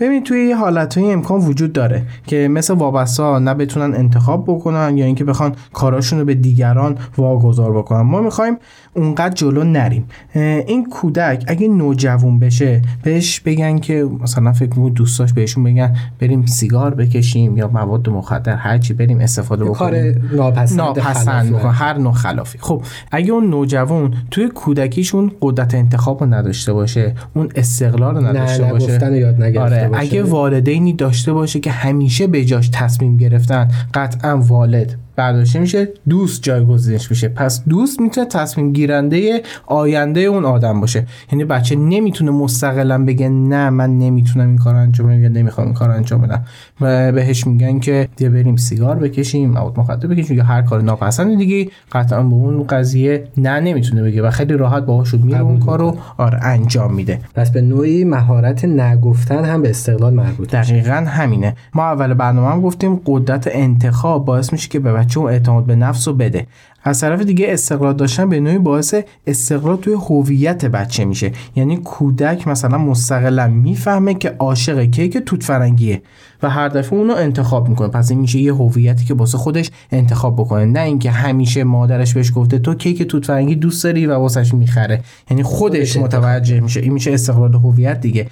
ببین 0.00 0.24
توی 0.24 0.44
یه 0.48 0.56
حالت 0.56 0.98
های 0.98 1.12
امکان 1.12 1.40
وجود 1.40 1.72
داره 1.72 2.02
که 2.26 2.48
مثل 2.48 2.74
وابسته 2.74 3.22
ها 3.22 3.38
نه 3.38 3.54
بتونن 3.54 3.94
انتخاب 3.94 4.44
بکنن 4.44 4.98
یا 4.98 5.04
اینکه 5.04 5.24
بخوان 5.24 5.54
کاراشون 5.72 6.18
رو 6.18 6.24
به 6.24 6.34
دیگران 6.34 6.98
واگذار 7.18 7.78
بکنن. 7.78 8.00
ما 8.00 8.20
می‌خوایم 8.20 8.56
اونقدر 8.94 9.34
جلو 9.34 9.64
نریم. 9.64 10.04
این 10.34 10.86
کودک 10.90 11.44
اگه 11.46 11.68
نوجوان 11.68 12.38
بشه 12.38 12.82
بهش 13.02 13.40
بگن 13.40 13.78
که 13.78 14.08
مثلا 14.20 14.52
فکر 14.52 14.68
می‌کنم 14.68 14.88
دوستاش 14.94 15.32
بهشون 15.32 15.64
بگن 15.64 15.96
بریم 16.18 16.46
سیگار 16.46 16.94
بکشیم 16.94 17.56
یا 17.56 17.68
مواد 17.68 18.08
مخدر 18.08 18.56
هرچی 18.56 18.94
بریم 18.94 19.20
استفاده 19.20 19.64
بکنیم 19.64 20.12
کار 20.12 20.36
ناپسند, 20.36 20.78
ناپسند 20.80 21.54
هر 21.54 21.98
نوع 21.98 22.12
خلافی. 22.12 22.58
خب 22.60 22.82
اگه 23.10 23.32
اون 23.32 23.50
نوجوان 23.50 24.14
توی 24.30 24.48
کودکیشون 24.48 25.32
قدرت 25.40 25.74
انتخاب 25.74 26.20
رو 26.20 26.34
نداشته 26.34 26.72
باشه 26.72 27.14
اون 27.34 27.48
استقلال 27.54 28.14
رو 28.14 28.26
نداشته 28.26 28.64
نه 28.64 28.70
باشه 28.70 29.16
یاد 29.16 29.42
آره 29.42 29.88
باشه. 29.88 30.00
اگه 30.00 30.22
والدینی 30.22 30.92
داشته 30.92 31.32
باشه 31.32 31.60
که 31.60 31.70
همیشه 31.70 32.26
به 32.26 32.44
جاش 32.44 32.68
تصمیم 32.68 33.16
گرفتن 33.16 33.68
قطعا 33.94 34.38
والد. 34.38 34.96
برداشته 35.16 35.58
میشه 35.58 35.88
دوست 36.08 36.42
جایگزینش 36.42 37.10
میشه 37.10 37.28
پس 37.28 37.64
دوست 37.64 38.00
می‌تونه 38.00 38.26
تصمیم 38.26 38.72
گیرنده 38.72 39.42
آینده 39.66 40.20
اون 40.20 40.44
آدم 40.44 40.80
باشه. 40.80 41.06
یعنی 41.32 41.44
بچه 41.44 41.76
نمی‌تونه 41.76 42.30
مستقلا 42.30 43.04
بگه 43.04 43.28
نه 43.28 43.70
من 43.70 43.98
نمی‌تونم 43.98 44.48
این 44.48 44.58
کار 44.58 44.74
انجام 44.74 45.06
بدم 45.08 45.22
یا 45.22 45.28
نمی‌خوام 45.28 45.66
این 45.66 45.74
کار 45.74 45.90
انجام 45.90 46.20
بدم. 46.20 46.44
و 46.80 47.12
بهش 47.12 47.46
میگن 47.46 47.78
که 47.78 48.08
بیا 48.16 48.30
بریم 48.30 48.56
سیگار 48.56 48.96
بکشیم 48.98 49.50
مواد 49.50 49.78
مخدر 49.78 50.06
بکشیم 50.06 50.36
یا 50.36 50.44
هر 50.44 50.62
کار 50.62 50.82
ناپسند 50.82 51.38
دیگه. 51.38 51.70
قطعا 51.92 52.22
به 52.22 52.34
اون 52.34 52.62
قضیه 52.62 53.24
نه 53.36 53.60
نمی‌تونه 53.60 54.02
بگه 54.02 54.22
و 54.22 54.30
خیلی 54.30 54.54
راحت 54.54 54.86
باهاش 54.86 55.14
میره 55.14 55.40
اون 55.40 55.58
کارو 55.58 55.96
آره 56.18 56.44
انجام 56.44 56.94
میده. 56.94 57.20
پس 57.34 57.50
به 57.50 57.60
نوعی 57.60 58.04
مهارت 58.04 58.64
نگفتن 58.64 59.44
هم 59.44 59.62
به 59.62 59.70
استقلال 59.70 60.14
مربوط 60.14 60.50
دقیقا 60.50 61.04
همینه. 61.08 61.56
ما 61.74 61.82
اول 61.84 62.14
برنامه 62.14 62.48
هم 62.48 62.60
گفتیم 62.60 63.00
قدرت 63.06 63.48
انتخاب 63.52 64.24
باعث 64.24 64.52
میشه 64.52 64.68
که 64.68 64.80
به 64.80 64.92
بچه 65.10 65.20
اون 65.20 65.30
اعتماد 65.30 65.66
به 65.66 65.76
نفس 65.76 66.08
رو 66.08 66.14
بده. 66.14 66.46
از 66.84 67.00
طرف 67.00 67.22
دیگه 67.22 67.46
استقلال 67.48 67.94
داشتن 67.94 68.28
به 68.28 68.40
نوعی 68.40 68.58
باعث 68.58 68.94
استقلال 69.26 69.76
توی 69.76 69.92
هویت 69.92 70.64
بچه 70.64 71.04
میشه. 71.04 71.32
یعنی 71.56 71.76
کودک 71.76 72.48
مثلا 72.48 72.78
مستقلا 72.78 73.48
می‌فهمه 73.48 74.14
که 74.14 74.36
عاشق 74.38 74.84
کیک 74.84 75.18
توت 75.18 75.42
فرنگیه 75.42 76.02
و 76.42 76.50
هر 76.50 76.68
دفعه 76.68 76.98
اونو 76.98 77.14
انتخاب 77.14 77.68
می‌کنه. 77.68 77.88
پس 77.88 78.10
این 78.10 78.20
میشه 78.20 78.38
یه 78.38 78.54
هویتی 78.54 79.04
که 79.04 79.14
واسه 79.14 79.38
خودش 79.38 79.70
انتخاب 79.92 80.36
بکنه. 80.36 80.64
نه 80.64 80.80
اینکه 80.80 81.10
همیشه 81.10 81.64
مادرش 81.64 82.14
بهش 82.14 82.32
گفته 82.34 82.58
تو 82.58 82.74
کیک 82.74 83.02
توت 83.02 83.26
فرنگی 83.26 83.54
دوست 83.54 83.84
داری 83.84 84.06
و 84.06 84.14
واسش 84.14 84.54
می‌خره. 84.54 85.00
یعنی 85.30 85.42
خودش 85.42 85.96
متوجه 85.96 86.60
میشه. 86.60 86.80
این 86.80 86.92
میشه 86.92 87.12
استقلال 87.12 87.54
هویت 87.54 88.00
دیگه. 88.00 88.26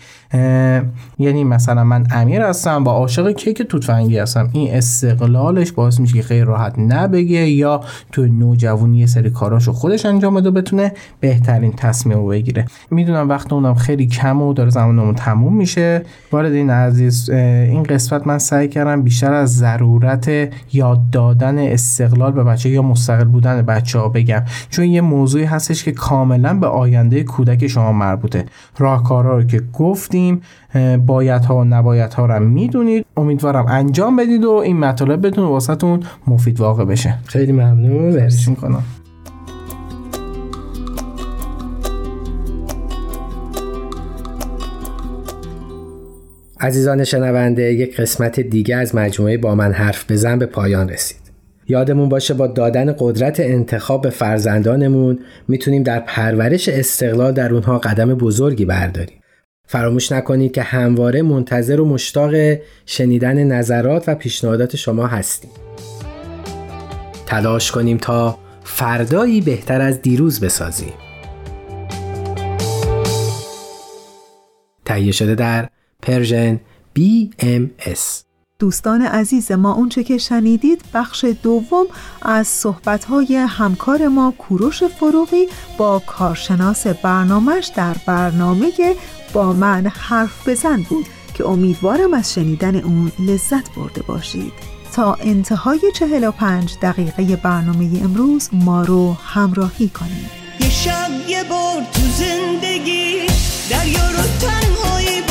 یعنی 1.19 1.45
مثلا 1.45 1.85
من 1.85 2.07
امیر 2.11 2.43
هستم 2.43 2.85
با 2.85 2.93
عاشق 2.93 3.31
کیک 3.31 3.63
توت 3.63 3.85
فرنگی 3.85 4.19
هستم. 4.19 4.51
این 4.53 4.75
استقلالش 4.75 5.73
باعث 5.73 6.01
میشه 6.01 6.15
که 6.15 6.23
خیلی 6.23 6.41
راحت 6.41 6.79
نبگه 6.79 7.49
یا 7.49 7.81
تو 8.13 8.27
نوجوانی 8.27 8.99
یه 8.99 9.07
سری 9.07 9.31
کاراشو 9.31 9.73
خودش 9.73 10.07
انجام 10.07 10.35
بده 10.35 10.51
بتونه 10.51 10.93
بهترین 11.21 11.73
تصمیم 11.73 12.17
رو 12.17 12.27
بگیره. 12.27 12.65
می‌دونم 12.91 13.29
وقت 13.29 13.53
اونم 13.53 13.75
خیلی 13.75 14.07
کم 14.07 14.43
و 14.43 14.53
داره 14.53 14.71
زمانمون 14.71 15.15
تموم 15.15 15.57
میشه. 15.57 16.03
این 16.33 16.71
عزیز 16.71 17.31
این 17.31 17.83
قسمت 17.99 18.27
من 18.27 18.39
سعی 18.39 18.69
کردم 18.69 19.03
بیشتر 19.03 19.33
از 19.33 19.57
ضرورت 19.57 20.31
یاد 20.73 21.11
دادن 21.11 21.59
استقلال 21.59 22.33
به 22.33 22.45
بچه 22.45 22.71
یا 22.71 22.83
مستقل 22.83 23.25
بودن 23.25 23.63
بچه 23.63 23.99
ها 23.99 24.09
بگم. 24.09 24.43
چون 24.71 24.85
یه 24.85 25.01
موضوعی 25.01 25.45
هستش 25.45 25.85
که 25.85 25.93
کاملا 25.93 26.55
به 26.55 26.67
آینده 26.67 27.25
کودک 27.25 27.67
شما 27.67 27.93
مربوطه. 27.93 28.45
راهکارها 28.79 29.37
رو 29.37 29.43
که 29.43 29.63
گفتیم 29.73 30.41
باید 31.07 31.45
ها 31.45 31.57
و 31.57 31.65
نباید 31.65 32.13
ها 32.13 32.27
رو 32.27 32.45
می‌دونید. 32.45 33.07
امیدوارم 33.17 33.67
انجام 33.69 34.17
بدید 34.17 34.45
و 34.45 34.51
این 34.51 34.79
مطالب 34.79 35.27
بدون 35.27 35.45
واسهتون 35.45 36.01
مفید 36.27 36.61
واقع 36.61 36.85
بشه. 36.85 37.19
خیلی 37.25 37.53
ممنون. 37.53 38.15
مرسی. 38.15 38.51
می‌کنم 38.51 38.83
عزیزان 46.61 47.05
شنونده 47.05 47.63
یک 47.63 48.01
قسمت 48.01 48.41
دیگه 48.41 48.77
از 48.77 48.95
مجموعه 48.95 49.39
با 49.39 49.55
من 49.55 49.73
حرف 49.73 50.11
بزن 50.11 50.39
به 50.39 50.47
پایان 50.47 50.89
رسید. 50.89 51.21
یادمون 51.69 52.09
باشه 52.09 52.35
با 52.35 52.47
دادن 52.47 52.95
قدرت 52.99 53.41
انتخاب 53.41 54.03
به 54.03 54.11
فرزندانمون 54.11 55.19
می‌تونیم 55.49 55.83
در 55.83 56.01
پرورش 56.01 56.69
استقلال 56.69 57.33
در 57.33 57.55
اونها 57.55 57.79
قدم 57.79 58.15
بزرگی 58.15 58.65
برداریم. 58.65 59.19
فراموش 59.67 60.13
نکنید 60.13 60.53
که 60.53 60.63
همواره 60.63 61.23
منتظر 61.23 61.81
و 61.81 61.85
مشتاق 61.85 62.35
شنیدن 62.87 63.45
نظرات 63.45 64.05
و 64.09 64.15
پیشنهادات 64.15 64.77
شما 64.77 65.07
هستیم. 65.07 65.51
تلاش 67.27 67.71
کنیم 67.73 67.97
تا 67.97 68.39
فردایی 68.65 69.41
بهتر 69.41 69.81
از 69.81 70.03
دیروز 70.03 70.41
بسازیم. 70.41 70.93
تهیه 74.85 75.13
شده 75.13 75.35
در 75.35 75.69
پرژن 76.03 76.61
BMS 76.99 78.01
دوستان 78.59 79.03
عزیز 79.03 79.53
ما 79.53 79.73
اونچه 79.73 80.05
که 80.05 80.19
شنیدید 80.19 80.83
بخش 80.95 81.25
دوم 81.43 81.87
از 82.23 82.47
صحبتهای 82.47 83.37
همکار 83.37 84.09
ما 84.09 84.35
کوروش 84.39 84.85
فروغی 84.85 85.47
با 85.79 86.03
کارشناس 86.07 86.87
برنامهش 86.87 87.71
در 87.77 87.97
برنامه 88.07 88.73
با 89.33 89.53
من 89.53 89.87
حرف 89.87 90.49
بزن 90.49 90.83
بود 90.83 91.07
که 91.35 91.47
امیدوارم 91.47 92.15
از 92.15 92.35
شنیدن 92.35 92.77
اون 92.77 93.13
لذت 93.19 93.75
برده 93.75 94.03
باشید. 94.03 94.53
تا 94.93 95.15
انتهای 95.15 95.81
45 95.95 96.75
دقیقه 96.83 97.37
برنامه 97.37 98.01
امروز 98.05 98.49
ما 98.53 98.83
رو 98.83 99.13
همراهی 99.13 99.89
کنید. 99.89 100.31
یه 100.61 100.71
شب 100.71 101.11
یه 101.29 101.45
بار 101.45 101.83
تو 101.93 102.01
زندگی 102.01 103.27
دریا 103.71 104.11
رو 104.11 104.23
تنهایی 104.41 105.28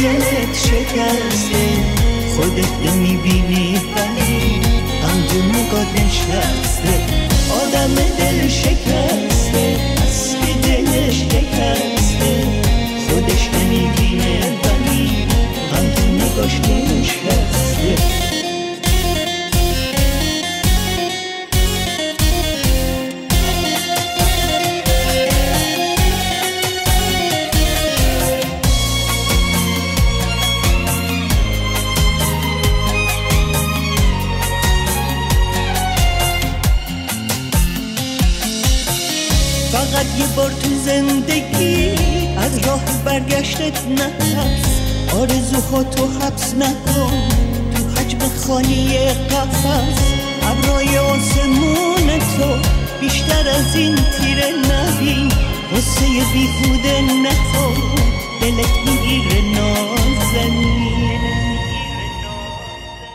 دلت 0.00 0.56
شکسته. 0.56 1.64
خودت 2.36 2.72
نمی‌بینی 2.86 3.76
ولی 3.76 4.60
تو 5.28 5.42
نگاه 5.42 5.86
نشسته 5.94 7.19
آدم 7.50 7.94
دل 7.94 8.48
شکسته 8.48 9.76
از 10.02 10.36
که 10.40 10.68
دلش 10.68 11.14
شکسته. 11.14 12.46
خودش 13.08 13.48
نمی‌بینه 13.54 14.40
ولی 14.64 15.26
هم 15.72 15.90
تو 15.94 16.06
نگاش 16.12 16.60
برگشتت 43.10 43.86
نترس 43.88 44.80
آرزوها 45.20 45.82
تو 45.82 46.06
حبس 46.06 46.54
نکن 46.54 47.28
تو 47.74 48.00
حجم 48.00 48.18
خالی 48.18 48.98
قفص 49.08 49.98
ابرای 50.42 50.98
آسمون 50.98 52.18
تو 52.18 52.68
بیشتر 53.00 53.48
از 53.48 53.76
این 53.76 53.96
تیره 53.96 54.50
نبین 54.50 55.32
واسه 55.72 56.06
بیهوده 56.32 57.00
نخور. 57.00 57.76
دلت 58.40 58.76
می‌گیره 58.86 59.42
نازنین. 59.54 61.20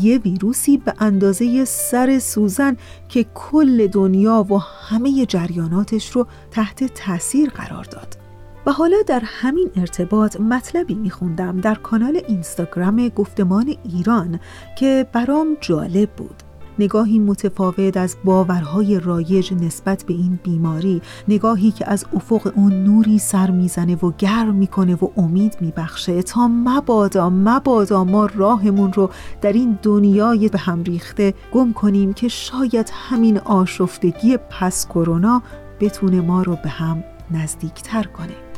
یه 0.00 0.18
ویروسی 0.18 0.76
به 0.76 0.94
اندازه 0.98 1.64
سر 1.64 2.18
سوزن 2.18 2.76
که 3.08 3.26
کل 3.34 3.86
دنیا 3.86 4.46
و 4.50 4.58
همه 4.58 5.26
جریاناتش 5.26 6.10
رو 6.10 6.26
تحت 6.50 6.84
تاثیر 6.84 7.50
قرار 7.50 7.84
داد. 7.84 8.29
و 8.66 8.72
حالا 8.72 8.96
در 9.06 9.22
همین 9.24 9.70
ارتباط 9.76 10.40
مطلبی 10.40 10.94
میخوندم 10.94 11.60
در 11.60 11.74
کانال 11.74 12.20
اینستاگرام 12.28 13.08
گفتمان 13.08 13.74
ایران 13.84 14.40
که 14.78 15.06
برام 15.12 15.56
جالب 15.60 16.10
بود. 16.10 16.42
نگاهی 16.78 17.18
متفاوت 17.18 17.96
از 17.96 18.16
باورهای 18.24 19.00
رایج 19.00 19.54
نسبت 19.54 20.04
به 20.04 20.14
این 20.14 20.38
بیماری 20.42 21.02
نگاهی 21.28 21.70
که 21.70 21.90
از 21.90 22.04
افق 22.12 22.52
اون 22.56 22.84
نوری 22.84 23.18
سر 23.18 23.50
می‌زنه 23.50 23.96
و 23.96 24.12
گرم 24.18 24.54
می‌کنه 24.54 24.94
و 24.94 25.08
امید 25.16 25.56
میبخشه 25.60 26.22
تا 26.22 26.48
مبادا 26.48 27.30
مبادا 27.30 28.04
ما 28.04 28.26
راهمون 28.26 28.92
رو 28.92 29.10
در 29.40 29.52
این 29.52 29.78
دنیای 29.82 30.48
به 30.48 30.58
هم 30.58 30.82
ریخته 30.82 31.34
گم 31.52 31.72
کنیم 31.72 32.12
که 32.12 32.28
شاید 32.28 32.90
همین 32.92 33.38
آشفتگی 33.38 34.36
پس 34.36 34.86
کرونا 34.86 35.42
بتونه 35.80 36.20
ما 36.20 36.42
رو 36.42 36.56
به 36.62 36.68
هم 36.68 37.04
نزدیکتر 37.30 38.02
کنه. 38.02 38.49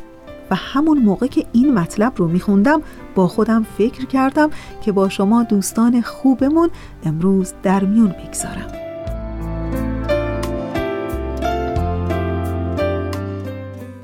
و 0.53 0.55
همون 0.55 0.98
موقع 0.98 1.26
که 1.26 1.46
این 1.53 1.74
مطلب 1.74 2.12
رو 2.16 2.28
میخوندم 2.28 2.82
با 3.14 3.28
خودم 3.28 3.66
فکر 3.78 4.05
کردم 4.07 4.50
که 4.84 4.92
با 4.92 5.09
شما 5.09 5.42
دوستان 5.42 6.00
خوبمون 6.00 6.70
امروز 7.05 7.53
در 7.62 7.84
میون 7.84 8.09
بگذارم 8.09 8.72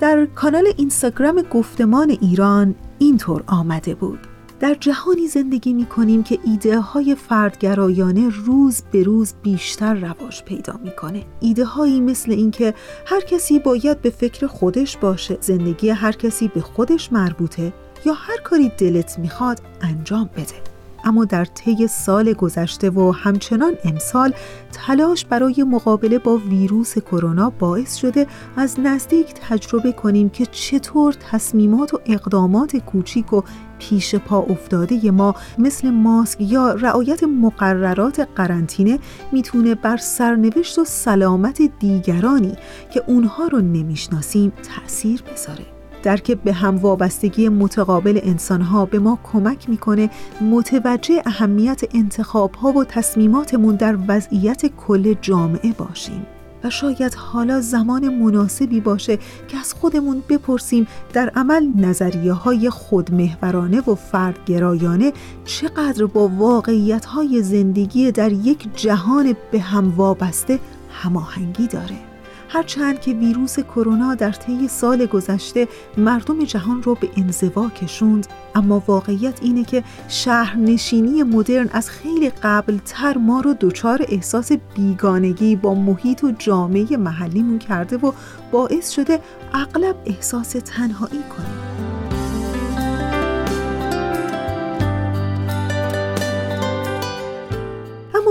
در 0.00 0.26
کانال 0.34 0.64
اینستاگرام 0.76 1.42
گفتمان 1.42 2.10
ایران 2.10 2.74
اینطور 2.98 3.44
آمده 3.46 3.94
بود. 3.94 4.27
در 4.60 4.74
جهانی 4.74 5.26
زندگی 5.26 5.72
می 5.72 5.86
کنیم 5.86 6.22
که 6.22 6.38
ایده 6.44 6.80
های 6.80 7.14
فردگرایانه 7.14 8.28
روز 8.28 8.82
به 8.92 9.02
روز 9.02 9.34
بیشتر 9.42 9.94
رواج 9.94 10.42
پیدا 10.42 10.80
می‌کنه. 10.84 11.24
ایده 11.40 11.64
هایی 11.64 12.00
مثل 12.00 12.32
اینکه 12.32 12.74
هر 13.06 13.20
کسی 13.20 13.58
باید 13.58 14.02
به 14.02 14.10
فکر 14.10 14.46
خودش 14.46 14.96
باشه، 14.96 15.38
زندگی 15.40 15.90
هر 15.90 16.12
کسی 16.12 16.48
به 16.48 16.60
خودش 16.60 17.12
مربوطه 17.12 17.72
یا 18.06 18.12
هر 18.12 18.36
کاری 18.36 18.72
دلت 18.78 19.18
می‌خواد 19.18 19.60
انجام 19.80 20.30
بده. 20.36 20.67
اما 21.08 21.24
در 21.24 21.44
طی 21.44 21.86
سال 21.86 22.32
گذشته 22.32 22.90
و 22.90 23.10
همچنان 23.10 23.72
امسال 23.84 24.32
تلاش 24.72 25.24
برای 25.24 25.62
مقابله 25.62 26.18
با 26.18 26.36
ویروس 26.36 26.98
کرونا 26.98 27.50
باعث 27.50 27.96
شده 27.96 28.26
از 28.56 28.80
نزدیک 28.80 29.34
تجربه 29.34 29.92
کنیم 29.92 30.28
که 30.28 30.46
چطور 30.46 31.14
تصمیمات 31.30 31.94
و 31.94 32.00
اقدامات 32.06 32.76
کوچیک 32.76 33.32
و 33.32 33.42
پیش 33.78 34.14
پا 34.14 34.38
افتاده 34.38 35.10
ما 35.10 35.34
مثل 35.58 35.90
ماسک 35.90 36.40
یا 36.40 36.72
رعایت 36.72 37.24
مقررات 37.24 38.28
قرنطینه 38.36 38.98
می‌تونه 39.32 39.74
بر 39.74 39.96
سرنوشت 39.96 40.78
و 40.78 40.84
سلامت 40.84 41.62
دیگرانی 41.78 42.56
که 42.90 43.02
اونها 43.06 43.46
رو 43.46 43.60
نمی‌شناسیم 43.60 44.52
تأثیر 44.62 45.22
بذاره. 45.22 45.77
درک 46.08 46.32
به 46.32 46.52
هم 46.52 46.76
وابستگی 46.76 47.48
متقابل 47.48 48.20
انسانها 48.22 48.86
به 48.86 48.98
ما 48.98 49.18
کمک 49.32 49.68
می‌کنه 49.68 50.10
متوجه 50.40 51.22
اهمیت 51.26 51.82
انتخابها 51.94 52.72
و 52.72 52.84
تصمیماتمون 52.84 53.76
در 53.76 53.98
وضعیت 54.08 54.66
کل 54.66 55.14
جامعه 55.22 55.72
باشیم. 55.72 56.26
و 56.64 56.70
شاید 56.70 57.14
حالا 57.14 57.60
زمان 57.60 58.08
مناسبی 58.08 58.80
باشه 58.80 59.16
که 59.48 59.58
از 59.58 59.74
خودمون 59.74 60.22
بپرسیم 60.28 60.86
در 61.12 61.28
عمل 61.28 61.66
نظریه 61.76 62.32
های 62.32 62.70
خودمهورانه 62.70 63.80
و 63.80 63.94
فردگرایانه 63.94 65.12
چقدر 65.44 66.06
با 66.06 66.28
واقعیت 66.28 67.04
های 67.04 67.42
زندگی 67.42 68.12
در 68.12 68.32
یک 68.32 68.76
جهان 68.76 69.36
به 69.52 69.60
هم 69.60 69.96
وابسته 69.96 70.58
هماهنگی 70.90 71.66
داره. 71.66 72.07
هرچند 72.48 73.00
که 73.00 73.12
ویروس 73.12 73.60
کرونا 73.60 74.14
در 74.14 74.32
طی 74.32 74.68
سال 74.68 75.06
گذشته 75.06 75.68
مردم 75.96 76.44
جهان 76.44 76.82
رو 76.82 76.94
به 76.94 77.08
انزوا 77.16 77.68
کشوند 77.68 78.26
اما 78.54 78.82
واقعیت 78.86 79.42
اینه 79.42 79.64
که 79.64 79.84
شهرنشینی 80.08 81.22
مدرن 81.22 81.68
از 81.72 81.90
خیلی 81.90 82.30
قبلتر 82.30 83.18
ما 83.18 83.40
رو 83.40 83.54
دچار 83.60 84.06
احساس 84.08 84.52
بیگانگی 84.52 85.56
با 85.56 85.74
محیط 85.74 86.24
و 86.24 86.32
جامعه 86.38 86.96
محلیمون 86.96 87.58
کرده 87.58 87.96
و 87.96 88.12
باعث 88.52 88.90
شده 88.90 89.20
اغلب 89.54 89.96
احساس 90.06 90.50
تنهایی 90.50 91.22
کنیم. 91.22 91.67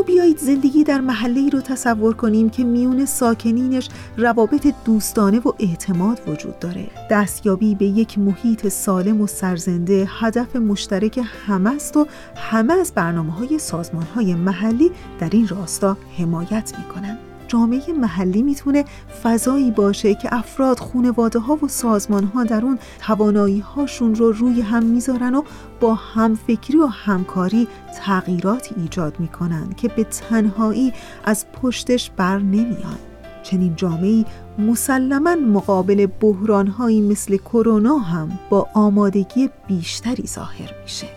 بیایید 0.03 0.37
زندگی 0.37 0.83
در 0.83 1.01
محله 1.01 1.49
رو 1.49 1.61
تصور 1.61 2.13
کنیم 2.13 2.49
که 2.49 2.63
میون 2.63 3.05
ساکنینش 3.05 3.89
روابط 4.17 4.73
دوستانه 4.85 5.39
و 5.39 5.51
اعتماد 5.59 6.21
وجود 6.27 6.59
داره. 6.59 6.87
دستیابی 7.11 7.75
به 7.75 7.85
یک 7.85 8.19
محیط 8.19 8.67
سالم 8.67 9.21
و 9.21 9.27
سرزنده 9.27 10.07
هدف 10.19 10.55
مشترک 10.55 11.19
همه 11.47 11.75
است 11.75 11.97
و 11.97 12.07
همه 12.35 12.73
از 12.73 12.91
برنامه 12.95 13.31
های 13.31 13.59
سازمان 13.59 14.03
های 14.03 14.35
محلی 14.35 14.91
در 15.19 15.29
این 15.31 15.47
راستا 15.47 15.97
حمایت 16.17 16.73
می‌کنن 16.77 17.26
جامعه 17.47 17.93
محلی 18.01 18.41
می‌تونه 18.41 18.85
فضایی 19.23 19.71
باشه 19.71 20.15
که 20.15 20.35
افراد 20.35 20.79
خونواده 20.79 21.39
ها 21.39 21.55
و 21.55 21.67
سازمان 21.67 22.23
ها 22.23 22.43
در 22.43 22.65
اون 22.65 22.79
توانایی 22.99 23.59
هاشون 23.59 24.15
رو 24.15 24.31
روی 24.31 24.61
هم 24.61 24.83
می‌ذارن 24.83 25.35
و 25.35 25.43
با 25.79 25.95
همفکری 25.95 26.77
و 26.77 26.85
همکاری 26.85 27.67
تغییراتی 27.97 28.75
ایجاد 28.77 29.19
می‌کنن 29.19 29.69
که 29.77 29.87
به 29.87 30.03
تنهایی 30.03 30.93
از 31.25 31.45
پشتش 31.61 32.11
بر 32.17 32.39
نمیان. 32.39 32.97
چنین 33.43 33.75
جامعه 33.75 34.25
مسلما 34.59 35.35
مقابل 35.35 36.05
بحرانهایی 36.05 37.01
مثل 37.01 37.37
کرونا 37.37 37.97
هم 37.97 38.39
با 38.49 38.67
آمادگی 38.73 39.49
بیشتری 39.67 40.27
ظاهر 40.27 40.71
میشه. 40.83 41.16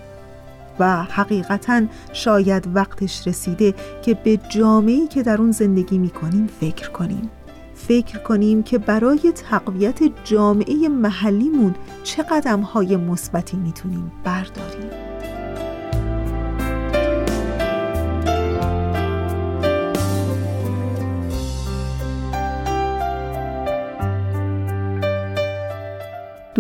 و 0.81 1.03
حقیقتا 1.03 1.83
شاید 2.12 2.68
وقتش 2.74 3.26
رسیده 3.26 3.74
که 4.03 4.14
به 4.14 4.37
جامعه‌ای 4.37 5.07
که 5.07 5.22
در 5.22 5.39
اون 5.39 5.51
زندگی 5.51 5.99
می‌کنیم 5.99 6.47
فکر 6.61 6.91
کنیم. 6.91 7.31
فکر 7.74 8.18
کنیم 8.18 8.62
که 8.62 8.78
برای 8.78 9.33
تقویت 9.51 9.99
جامعه 10.24 10.89
محلیمون 10.89 11.74
چه 12.05 12.22
قدم 12.22 12.61
های 12.61 12.97
مثبتی 12.97 13.57
می‌تونیم 13.57 14.12
برداریم. 14.24 15.09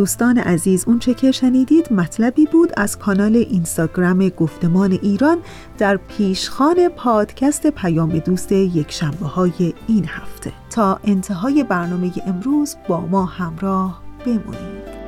دوستان 0.00 0.38
عزیز 0.38 0.84
اون 0.88 0.98
چه 0.98 1.14
که 1.14 1.32
شنیدید 1.32 1.92
مطلبی 1.92 2.46
بود 2.46 2.72
از 2.76 2.98
کانال 2.98 3.36
اینستاگرام 3.36 4.28
گفتمان 4.28 4.92
ایران 4.92 5.38
در 5.78 5.96
پیشخان 5.96 6.88
پادکست 6.88 7.66
پیام 7.66 8.18
دوست 8.18 8.52
یک 8.52 8.92
شنبه 8.92 9.26
های 9.26 9.74
این 9.88 10.04
هفته. 10.08 10.52
تا 10.70 11.00
انتهای 11.04 11.64
برنامه 11.64 12.12
امروز 12.26 12.76
با 12.88 13.00
ما 13.00 13.24
همراه 13.24 14.02
بمونید. 14.26 14.99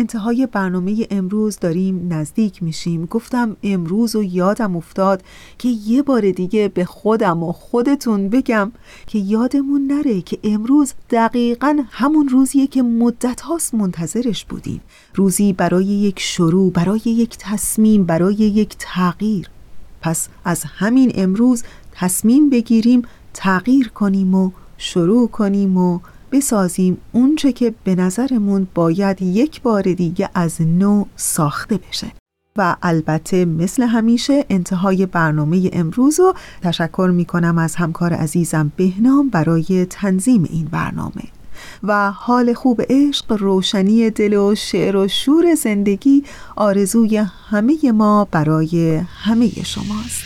انتهای 0.00 0.46
برنامه 0.46 1.06
امروز 1.10 1.58
داریم 1.58 2.12
نزدیک 2.12 2.62
میشیم. 2.62 3.06
گفتم 3.06 3.56
امروز 3.62 4.16
و 4.16 4.22
یادم 4.22 4.76
افتاد 4.76 5.22
که 5.58 5.68
یه 5.68 6.02
بار 6.02 6.30
دیگه 6.30 6.68
به 6.68 6.84
خودم 6.84 7.42
و 7.42 7.52
خودتون 7.52 8.28
بگم 8.28 8.72
که 9.06 9.18
یادمون 9.18 9.86
نره 9.86 10.20
که 10.20 10.38
امروز 10.44 10.94
دقیقا 11.10 11.78
همون 11.90 12.28
روزیه 12.28 12.66
که 12.66 12.82
مدت 12.82 13.40
هاست 13.40 13.74
منتظرش 13.74 14.44
بودیم. 14.44 14.80
روزی 15.14 15.52
برای 15.52 15.84
یک 15.86 16.20
شروع 16.20 16.72
برای 16.72 17.02
یک 17.06 17.36
تصمیم 17.38 18.04
برای 18.04 18.34
یک 18.34 18.76
تغییر. 18.78 19.50
پس 20.00 20.28
از 20.44 20.64
همین 20.64 21.12
امروز 21.14 21.62
تصمیم 21.92 22.50
بگیریم 22.50 23.02
تغییر 23.34 23.88
کنیم 23.88 24.34
و 24.34 24.50
شروع 24.78 25.28
کنیم 25.28 25.76
و 25.76 26.00
بسازیم 26.32 26.98
اونچه 27.12 27.52
که 27.52 27.74
به 27.84 27.94
نظرمون 27.94 28.68
باید 28.74 29.22
یک 29.22 29.62
بار 29.62 29.82
دیگه 29.82 30.30
از 30.34 30.62
نو 30.62 31.04
ساخته 31.16 31.76
بشه. 31.76 32.12
و 32.56 32.76
البته 32.82 33.44
مثل 33.44 33.82
همیشه 33.82 34.44
انتهای 34.50 35.06
برنامه 35.06 35.70
امروز 35.72 36.20
رو 36.20 36.34
تشکر 36.62 37.10
می 37.14 37.24
کنم 37.24 37.58
از 37.58 37.76
همکار 37.76 38.12
عزیزم 38.12 38.72
بهنام 38.76 39.28
برای 39.28 39.86
تنظیم 39.90 40.48
این 40.50 40.64
برنامه. 40.64 41.24
و 41.82 42.10
حال 42.10 42.54
خوب 42.54 42.82
عشق 42.90 43.32
روشنی 43.32 44.10
دل 44.10 44.34
و 44.34 44.54
شعر 44.54 44.96
و 44.96 45.08
شور 45.08 45.54
زندگی 45.54 46.24
آرزوی 46.56 47.16
همه 47.50 47.92
ما 47.92 48.28
برای 48.30 48.96
همه 48.96 49.50
شماست. 49.64 50.24